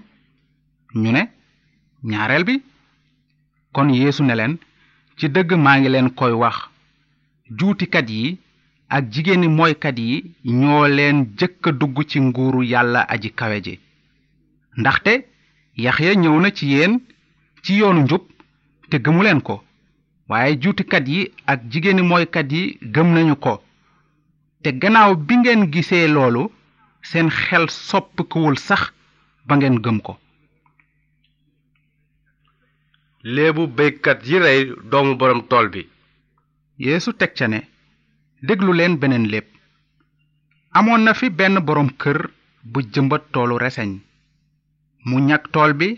ñu 1.02 1.10
ne 1.16 1.22
ñaareel 2.12 2.44
bi 2.50 2.56
kon 3.76 3.88
yéesu 3.98 4.24
ne 4.26 4.34
leen 4.40 4.54
ci 5.18 5.26
dëgg 5.36 5.50
maa 5.66 5.76
ngi 5.80 5.90
leen 5.92 6.10
koy 6.20 6.34
wax 6.44 6.58
juutikat 7.60 8.08
yi 8.18 8.38
ak 8.96 9.04
jigéeni 9.14 9.48
mooykat 9.58 9.98
yi 10.08 10.16
ñoo 10.62 10.86
leen 10.98 11.18
jëkk 11.40 11.64
a 11.70 11.72
dugg 11.80 11.98
ci 12.10 12.18
nguuru 12.26 12.60
yàlla 12.72 13.00
aji 13.14 13.30
kawe 13.40 13.58
ji 13.66 13.76
ndaxte 14.80 15.12
yax 15.84 15.98
yaxya 16.02 16.14
ñëw 16.24 16.36
na 16.42 16.50
ci 16.58 16.66
yéen 16.74 16.94
ci 17.64 17.72
yoonu 17.80 18.02
njub 18.04 18.24
te 18.90 18.96
gëmuleen 19.06 19.42
ko 19.48 19.56
waaye 20.30 20.58
juutikat 20.62 21.06
yi 21.14 21.22
ak 21.52 21.60
jigéeni 21.72 22.02
moykat 22.10 22.48
yi 22.56 22.62
gëm 22.94 23.08
nañu 23.16 23.36
ko 23.44 23.54
te 24.66 24.72
gannaaw 24.82 25.12
bi 25.28 25.36
ngeen 25.42 25.64
gisee 25.74 26.08
loolu 26.16 26.44
seen 27.10 27.28
xel 27.40 27.66
soppikuwul 27.88 28.58
sax 28.68 28.82
ba 29.48 29.54
ngeen 29.58 29.78
gëm 29.86 29.98
ko 30.06 30.14
léebu 33.36 33.64
béykat 33.78 34.20
yi 34.30 34.38
rey 34.46 34.60
doomu 34.92 35.14
boroom 35.20 35.42
tool 35.50 35.68
bi 35.74 35.82
yéesu 36.86 37.12
teg 37.20 37.32
ca 37.38 37.46
ne 37.52 37.60
déglu 38.48 38.72
leen 38.76 38.96
beneen 39.02 39.28
léeb 39.32 39.46
amoon 40.80 41.04
na 41.06 41.14
fi 41.20 41.28
benn 41.40 41.62
boroom 41.68 41.90
kër 42.02 42.20
bu 42.72 42.80
jëmbat 42.94 43.24
toolu 43.34 43.56
reseñ 43.66 43.92
mu 45.08 45.18
ñag 45.28 45.44
tool 45.54 45.72
bi 45.80 45.90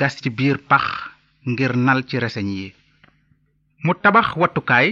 gas 0.00 0.14
ci 0.22 0.28
biir 0.38 0.58
pax 0.70 0.84
ngir 1.50 1.72
nal 1.88 2.00
ci 2.08 2.16
reseñ 2.24 2.48
yi 2.58 2.68
mu 3.84 3.92
tabax 4.02 4.28
wattukaay 4.40 4.88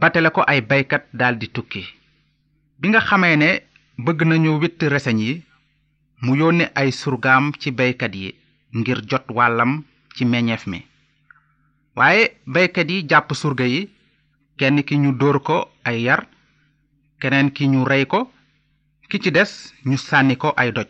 batale 0.00 0.28
ko 0.34 0.40
ay 0.46 0.60
baykat 0.70 1.02
daldi 1.20 1.48
tukki 1.56 1.84
bi 2.78 2.88
nga 2.94 3.00
xamee 3.08 3.36
ne 3.42 3.50
bëgg 4.04 4.20
nañu 4.30 4.50
witt 4.62 4.78
reseñ 4.94 5.18
yi 5.26 5.32
mu 6.24 6.32
yónni 6.40 6.64
ay 6.80 6.88
surgaam 7.00 7.44
ci 7.60 7.68
baykat 7.78 8.12
yi 8.20 8.28
ngir 8.78 8.98
jot 9.08 9.26
wàllam 9.36 9.72
ci 10.14 10.22
meññeef 10.30 10.62
mi 10.70 10.78
waaye 11.96 12.22
baykat 12.54 12.88
yi 12.90 13.06
jàpp 13.10 13.28
surga 13.40 13.66
yi 13.72 13.80
kenn 14.58 14.76
ki 14.86 14.94
ñu 15.02 15.10
dóor 15.20 15.38
ko 15.46 15.56
ay 15.88 15.98
yar 16.06 16.20
keneen 17.20 17.48
ki 17.56 17.64
ñu 17.68 17.80
rey 17.90 18.04
ko 18.12 18.20
ki 19.08 19.16
ci 19.22 19.30
des 19.36 19.52
ñu 19.88 19.96
sànni 20.06 20.34
ko 20.42 20.48
ay 20.60 20.70
doj 20.76 20.88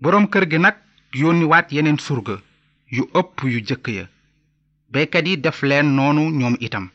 boroom 0.00 0.26
kër 0.32 0.44
gi 0.50 0.58
nag 0.60 0.76
yónniwaat 1.20 1.66
yeneen 1.74 1.98
surga 2.06 2.34
yu 2.96 3.04
ëpp 3.20 3.36
yu 3.52 3.58
jëkk 3.68 3.86
ya 3.96 4.04
baykat 4.92 5.26
yi 5.28 5.40
def 5.44 5.58
leen 5.68 5.88
noonu 5.96 6.24
ñoom 6.38 6.56
itam 6.66 6.86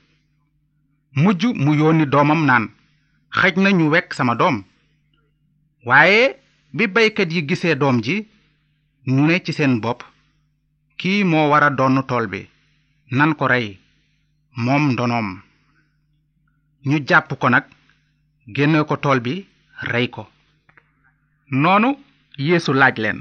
mujj 1.22 1.42
mu 1.64 1.72
yónni 1.80 2.06
doomam 2.14 2.44
naan 2.46 2.68
xaj 3.36 3.52
na 3.64 3.70
wekk 3.94 4.14
sama 4.18 4.34
doom 4.40 4.58
waaye 5.88 6.22
bi 6.76 6.84
baykat 6.96 7.30
yi 7.36 7.42
gisee 7.50 7.76
doom 7.82 7.98
ji 8.06 8.16
ñu 9.14 9.24
ne 9.28 9.36
ci 9.46 9.52
seen 9.58 9.74
bopp 9.84 10.00
kii 11.00 11.24
moo 11.30 11.50
war 11.52 11.64
a 11.68 11.70
donn 11.78 11.98
tool 12.10 12.26
bi 12.32 12.50
nan 13.18 13.32
ko 13.40 13.46
rey 13.54 13.68
moom 14.64 14.84
ndonoom 14.94 15.28
ñu 16.88 16.98
jàpp 17.08 17.30
ko 17.42 17.48
nag 17.52 17.64
génne 18.56 18.80
ko 18.90 18.96
tool 19.04 19.20
bi 19.26 19.34
rey 19.92 20.08
ko 20.16 20.24
noonu 21.62 21.90
yeesu 22.48 22.72
laaj 22.80 22.96
leen 23.04 23.20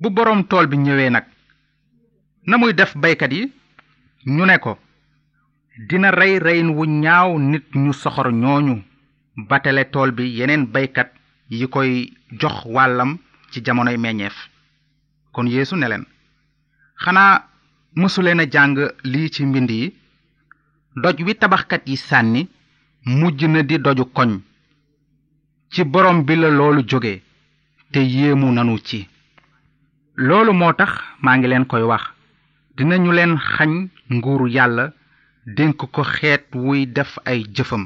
bu 0.00 0.08
boroom 0.14 0.40
tool 0.50 0.66
bi 0.70 0.76
ñëwee 0.84 1.10
nag 1.12 1.24
na 2.46 2.54
muy 2.58 2.72
def 2.78 2.92
baykat 3.02 3.32
yi 3.36 3.42
ñu 4.34 4.44
ne 4.46 4.56
ko 4.64 4.72
dina 5.88 6.08
rey 6.18 6.34
reyin 6.46 6.70
wu 6.76 6.82
ñaaw 7.02 7.30
nit 7.50 7.64
ñu 7.82 7.92
soxor 8.02 8.30
ñooñu 8.42 8.74
batale 9.36 9.84
tool 9.90 10.12
bi 10.12 10.24
yeneen 10.38 10.66
baykat 10.72 11.08
yi 11.50 11.66
koy 11.68 12.08
jox 12.40 12.64
wàllam 12.74 13.18
ci 13.50 13.60
jamonoy 13.64 13.96
meññeef 13.96 14.34
kon 15.32 15.46
yéesu 15.46 15.76
ne 15.76 15.86
leen 15.88 16.04
xanaa 17.02 17.42
mësuleen 17.96 18.40
a 18.40 18.46
jàng 18.52 18.78
lii 19.12 19.28
ci 19.34 19.44
mbind 19.46 19.70
yi 19.70 19.94
doj 21.02 21.16
wi 21.26 21.34
tabaxkat 21.34 21.82
yi 21.88 21.96
sànni 21.96 22.42
mujj 23.18 23.40
na 23.46 23.62
di 23.62 23.76
doju 23.78 24.04
koñ 24.16 24.30
ci 25.72 25.82
borom 25.84 26.18
bi 26.26 26.34
la 26.36 26.48
loolu 26.58 26.82
jóge 26.90 27.22
te 27.92 28.00
yéemu 28.14 28.46
nanu 28.52 28.78
ci 28.88 29.08
loolu 30.28 30.52
moo 30.52 30.72
tax 30.78 30.92
maa 31.22 31.36
ngi 31.36 31.48
leen 31.48 31.66
koy 31.70 31.82
wax 31.90 32.04
dinañu 32.76 33.10
leen 33.12 33.32
xañ 33.54 33.72
nguur 34.14 34.42
yàlla 34.56 34.84
dénk 35.56 35.76
ko 35.92 36.02
xeet 36.14 36.44
wuy 36.62 36.80
def 36.96 37.12
ay 37.30 37.40
jëfam 37.54 37.84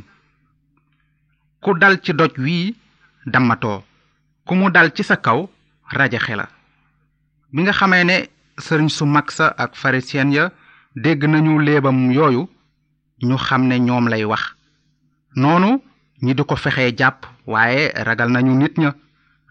ku 1.63 1.75
dal 1.81 1.99
ci 2.03 2.13
doj 2.15 2.35
wii 2.45 2.75
dammatoo 3.27 3.83
ku 4.47 4.53
mu 4.55 4.71
dal 4.71 4.93
ci 4.95 5.03
sa 5.03 5.17
kaw 5.19 5.41
rajaxe 5.97 6.35
la 6.39 6.47
bi 7.53 7.63
nga 7.65 7.73
xamee 7.75 8.05
ne 8.07 8.17
sëriñ 8.65 8.89
su 8.97 9.05
mag 9.07 9.27
sa 9.33 9.47
ak 9.63 9.71
farisiyen 9.75 10.31
ya 10.35 10.45
dégg 11.03 11.23
nañu 11.29 11.59
léebam 11.67 11.99
yooyu 12.15 12.43
ñu 13.27 13.37
xam 13.47 13.63
ne 13.67 13.77
ñoom 13.87 14.07
lay 14.11 14.25
wax 14.31 14.45
noonu 15.41 15.71
ñi 16.25 16.33
di 16.37 16.43
ko 16.49 16.55
fexee 16.57 16.95
jàpp 16.99 17.19
waaye 17.53 17.93
ragal 18.07 18.31
nañu 18.33 18.53
nit 18.61 18.75
ña 18.83 18.91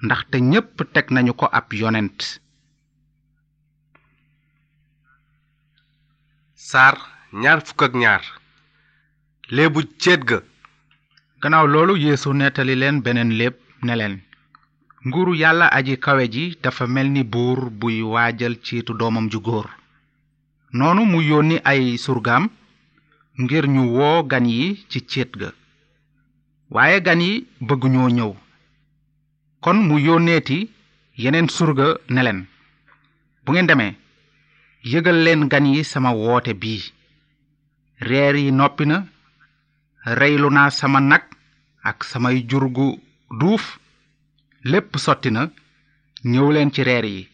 ndaxte 0.04 0.38
ñépp 0.52 0.76
teg 0.94 1.06
nañu 1.12 1.34
ko 1.34 1.46
ab 1.58 1.68
yonent 1.74 2.20
saar 6.70 6.96
ñaar 7.42 7.60
fukk 7.66 7.82
ak 7.88 7.94
ñaar 8.02 8.24
léebu 9.56 9.80
ceet 10.04 10.22
ga 10.30 10.38
gannaaw 11.48 11.68
loolu 11.74 11.94
yeesu 12.04 12.30
nettali 12.40 12.74
leen 12.82 12.98
beneen 13.04 13.30
lépp 13.40 13.56
ne 13.88 13.94
leen 14.00 14.16
nguuru 15.08 15.34
yàlla 15.42 15.68
aji 15.78 15.94
kawe 16.04 16.24
ji 16.34 16.44
dafa 16.64 16.86
mel 16.94 17.08
ni 17.14 17.22
buur 17.34 17.60
buy 17.80 18.00
waajal 18.14 18.56
ciitu 18.66 18.94
doomam 19.00 19.30
ju 19.32 19.40
góor 19.48 19.68
noonu 20.78 21.04
mu 21.12 21.20
yónni 21.30 21.58
ay 21.72 21.84
surgaam 22.06 22.44
ngir 23.42 23.66
ñu 23.74 23.84
woo 23.96 24.18
gan 24.32 24.46
yi 24.56 24.66
ci 24.90 25.00
ciit 25.12 25.32
ga 25.42 25.50
waaye 26.74 26.98
gan 27.08 27.22
yi 27.28 27.46
bëgguñoo 27.68 28.10
ñëw 28.18 28.34
kon 29.64 29.78
mu 29.88 29.96
yónneeti 30.06 30.60
yeneen 31.22 31.48
surga 31.58 31.88
ne 32.14 32.22
leen 32.28 32.42
bu 33.46 33.50
ngeen 33.52 33.68
demee 33.70 33.96
yëgal 34.92 35.20
leen 35.26 35.42
gan 35.52 35.66
yi 35.74 35.82
sama 35.92 36.12
woote 36.22 36.52
bii 36.62 36.84
reer 38.08 38.36
yi 38.44 38.52
noppi 38.60 38.86
na 38.90 38.98
reylu 40.20 40.50
naa 40.54 40.70
sama 40.80 41.00
nag 41.12 41.24
ak 41.84 42.04
samay 42.06 42.46
jur 42.48 42.66
gu 42.70 42.98
duuf 43.30 43.78
lépp 44.64 44.98
sotti 44.98 45.30
na 45.32 45.50
ñëw 46.26 46.50
leen 46.52 46.72
ci 46.74 46.82
reer 46.84 47.06
yi 47.06 47.28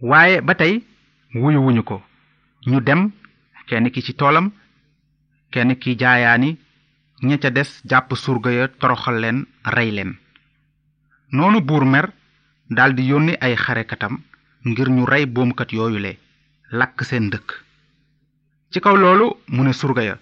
waaye 0.00 0.40
ba 0.40 0.54
tey 0.54 0.82
wuyu 1.34 1.82
ko 1.82 2.02
ñu 2.70 2.80
dem 2.80 3.12
kenn 3.68 3.90
ki 3.90 4.00
ci 4.02 4.12
toolam 4.14 4.46
kenn 5.52 5.76
ki 5.78 5.96
jaayaani 6.00 6.50
ña 7.26 7.38
ca 7.38 7.50
des 7.50 7.70
jàpp 7.88 8.10
surga 8.24 8.50
ya 8.58 8.68
toroxal 8.68 9.18
leen 9.20 9.46
rey 9.74 9.90
leen 9.90 10.12
noonu 11.34 11.60
buur 11.60 11.84
mer 11.84 12.06
daldi 12.76 13.02
yónni 13.10 13.34
ay 13.44 13.54
xarekatam 13.56 14.14
ngir 14.68 14.88
ñu 14.90 15.04
rey 15.06 15.24
boomkat 15.26 15.70
yooyule 15.72 16.12
lakk 16.78 16.96
seen 17.08 17.30
dëkk 17.32 17.48
ci 18.72 18.78
kaw 18.80 18.96
loolu 19.02 19.26
mu 19.54 19.62
ne 19.64 19.72
surga 19.80 20.02
ya 20.08 20.16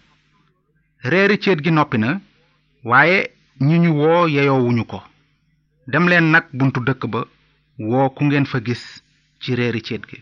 reeri 1.11 1.37
céet 1.43 1.61
gi 1.65 1.71
noppi 1.73 1.99
na 1.99 2.11
waaye 2.89 3.19
ñi 3.67 3.77
ñu 3.83 3.91
woo 4.01 4.25
yeyoowuñu 4.35 4.83
ko 4.93 4.99
dem 5.91 6.05
leen 6.11 6.27
nag 6.33 6.45
buntu 6.59 6.79
dëkk 6.87 7.03
ba 7.13 7.21
woo 7.91 8.09
ku 8.15 8.21
ngeen 8.27 8.47
fa 8.53 8.59
gis 8.67 8.83
ci 9.41 9.51
reeri 9.59 9.81
céet 9.87 10.03
gi 10.09 10.19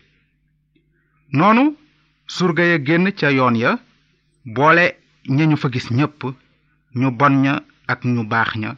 noonu 1.37 1.63
surga 2.35 2.63
ya 2.71 2.77
génn 2.87 3.05
ca 3.19 3.27
yoon 3.37 3.55
ya 3.63 3.71
boole 4.55 4.85
ña 5.35 5.43
ñu 5.49 5.57
fa 5.61 5.67
gis 5.73 5.87
ñépp 5.97 6.19
ñu 6.99 7.07
bon 7.19 7.33
ña 7.43 7.53
ak 7.93 7.99
ñu 8.13 8.21
baax 8.31 8.51
ña 8.63 8.71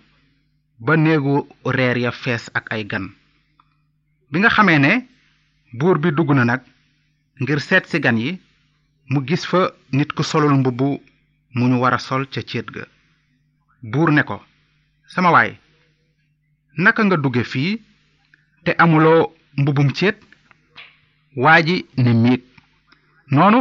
ba 0.86 0.94
néegu 0.98 1.34
reer 1.76 1.98
ya 2.04 2.12
fees 2.22 2.44
ak 2.58 2.66
ay 2.74 2.84
gan 2.92 3.06
bi 4.30 4.38
nga 4.40 4.50
xamee 4.56 4.80
ne 4.82 4.92
buur 5.80 5.98
bi 6.02 6.10
dugg 6.16 6.30
na 6.36 6.44
nag 6.46 6.62
ngir 7.42 7.60
seet 7.68 7.84
ci 7.90 7.98
gan 8.04 8.18
yi 8.24 8.32
mu 9.12 9.20
gis 9.28 9.44
fa 9.52 9.62
nit 9.96 10.10
ku 10.16 10.24
solul 10.30 10.54
mbubb 10.62 10.80
mu 11.56 11.64
ñu 11.70 11.78
war 11.82 11.94
a 11.98 12.00
sol 12.08 12.24
ca 12.34 12.42
céet 12.50 12.68
ga 12.76 12.84
buur 13.84 14.10
ne 14.12 14.24
ko 14.30 14.36
sama 15.14 15.30
waay 15.36 15.52
naka 16.84 17.02
nga 17.06 17.18
dugge 17.24 17.44
fii 17.52 17.80
te 18.66 18.72
amuloo 18.84 19.32
mbubbum 19.58 19.90
céet 19.98 20.18
waa 21.44 21.62
ji 21.68 21.76
ne 22.04 22.12
miig 22.24 22.42
noonu 23.36 23.60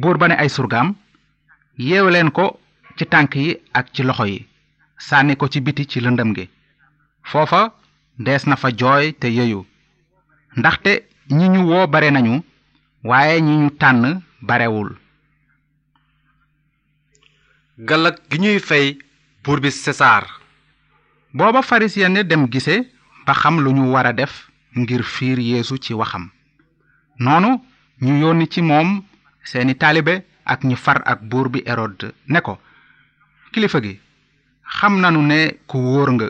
buur 0.00 0.16
ba 0.18 0.26
ne 0.28 0.34
ay 0.42 0.48
surgaam 0.56 0.88
yeew 1.88 2.06
leen 2.10 2.30
ko 2.36 2.44
ci 2.96 3.04
tànk 3.12 3.34
yi 3.44 3.56
ak 3.78 3.86
ci 3.94 4.02
loxo 4.08 4.24
yi 4.32 4.46
sànni 5.06 5.34
ko 5.36 5.46
ci 5.52 5.58
biti 5.66 5.86
ci 5.90 5.98
lëndëm 6.00 6.30
gi 6.36 6.48
foofa 7.30 7.62
dees 8.24 8.44
na 8.46 8.56
fa 8.62 8.68
jooy 8.80 9.04
te 9.20 9.28
yeyu 9.38 9.60
ndaxte 10.58 10.92
ñi 11.36 11.46
ñu 11.48 11.60
woo 11.70 11.86
bare 11.92 12.08
nañu 12.12 12.34
waaye 13.08 13.36
ñi 13.46 13.54
ñu 13.62 13.68
tànn 13.80 14.04
barewul 14.48 14.90
galak 17.88 18.16
gi 18.30 18.38
ñuy 18.44 18.58
fay 18.68 18.86
buur 19.42 19.60
bi 19.62 19.70
sesaar 19.70 20.24
booba 21.32 21.62
farisiyen 21.62 22.14
ya 22.16 22.24
dem 22.30 22.46
gise 22.50 22.88
ba 23.26 23.32
xam 23.32 23.58
lu 23.60 23.72
ñu 23.72 23.90
war 23.92 24.06
a 24.06 24.12
def 24.12 24.48
ngir 24.76 25.02
fiir 25.02 25.38
yéesu 25.38 25.76
ci 25.80 25.94
waxam 25.94 26.30
noonu 27.18 27.60
ñu 28.02 28.20
yónni 28.20 28.46
ci 28.50 28.60
moom 28.62 29.02
seeni 29.44 29.74
taalibe 29.76 30.24
ak 30.44 30.64
ñi 30.64 30.76
far 30.76 31.00
ak 31.06 31.22
buur 31.22 31.48
bi 31.48 31.62
erod 31.66 32.12
ne 32.28 32.40
ko 32.42 32.58
kilifa 33.52 33.80
gi 33.82 33.98
xam 34.62 35.00
nanu 35.00 35.22
ne 35.22 35.54
ku 35.66 35.78
wóor 35.78 36.10
nga 36.12 36.26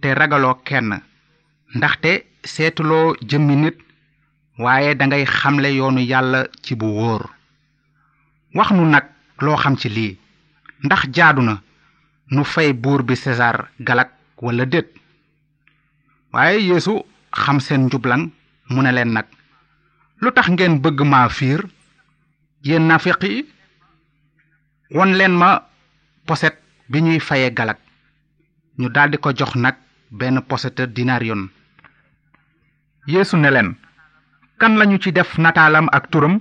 te 0.00 0.12
ragaloo 0.14 0.60
kenn 0.62 1.00
ndaxte 1.74 2.26
seetuloo 2.44 3.16
jëmmi 3.28 3.56
nit 3.56 3.76
waaye 4.58 4.94
dangay 4.94 5.24
xamle 5.24 5.72
yoonu 5.74 6.00
yàlla 6.00 6.46
ci 6.62 6.76
bu 6.76 6.86
wóor 6.86 7.30
wax 8.54 8.70
nu 8.72 8.84
nag 8.84 9.04
loo 9.40 9.56
xam 9.56 9.76
ci 9.78 9.88
lii 9.88 10.16
ndax 10.84 11.04
jaadu 11.14 11.42
na 11.42 11.62
nu 12.34 12.42
fay 12.48 12.72
bour 12.72 13.02
bi 13.04 13.12
césar 13.14 13.68
galak 13.80 14.10
wala 14.44 14.64
det 14.64 14.88
waye 16.32 16.60
yesu 16.68 17.04
xam 17.42 17.58
sen 17.60 17.82
nak, 18.04 18.28
mu 18.72 18.80
ne 18.82 18.90
leen 18.92 19.18
yen 20.24 20.42
ngeen 20.52 20.80
beug 20.82 20.98
ma 21.04 21.28
fir 21.28 21.60
yen 22.64 22.84
nafiqi 22.88 23.44
won 24.94 25.12
len 25.18 25.32
ma 25.40 25.50
poset 26.26 26.56
bi 26.90 27.00
ñuy 27.02 27.20
galak 27.58 27.78
ñu 28.80 28.88
daldi 28.94 29.16
ko 29.18 29.32
jox 29.38 29.52
nag 29.54 29.76
benn 30.18 30.36
poseta 30.48 30.86
dinarion 30.86 31.42
yesu 33.06 33.36
ne 33.36 33.50
kan 34.58 34.74
lañu 34.78 34.98
ci 35.02 35.12
def 35.12 35.30
natalam 35.38 35.86
ak 35.96 36.04
turum 36.10 36.34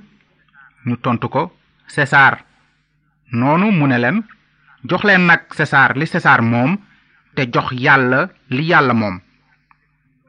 ñu 0.85 0.95
tontu 1.03 1.27
ko 1.29 1.41
césar 1.87 2.33
nonu 3.33 3.67
len 4.03 4.17
jox 4.89 5.03
leen 5.07 5.25
nag 5.29 5.41
César 5.57 5.93
li 5.99 6.05
César 6.11 6.41
moom 6.51 6.71
te 7.35 7.43
jox 7.53 7.69
yàlla 7.85 8.21
li 8.55 8.63
yàlla 8.71 8.93
moom 9.01 9.15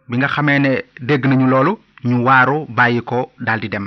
bi 0.09 0.19
nga 0.19 0.29
xamee 0.35 0.59
ne 0.65 0.73
dégg 1.09 1.23
nañu 1.27 1.47
loolu 1.53 1.73
ñu 2.09 2.17
waaru 2.27 2.59
bàyyi 2.77 3.01
ko 3.11 3.19
daldi 3.47 3.69
dem 3.73 3.87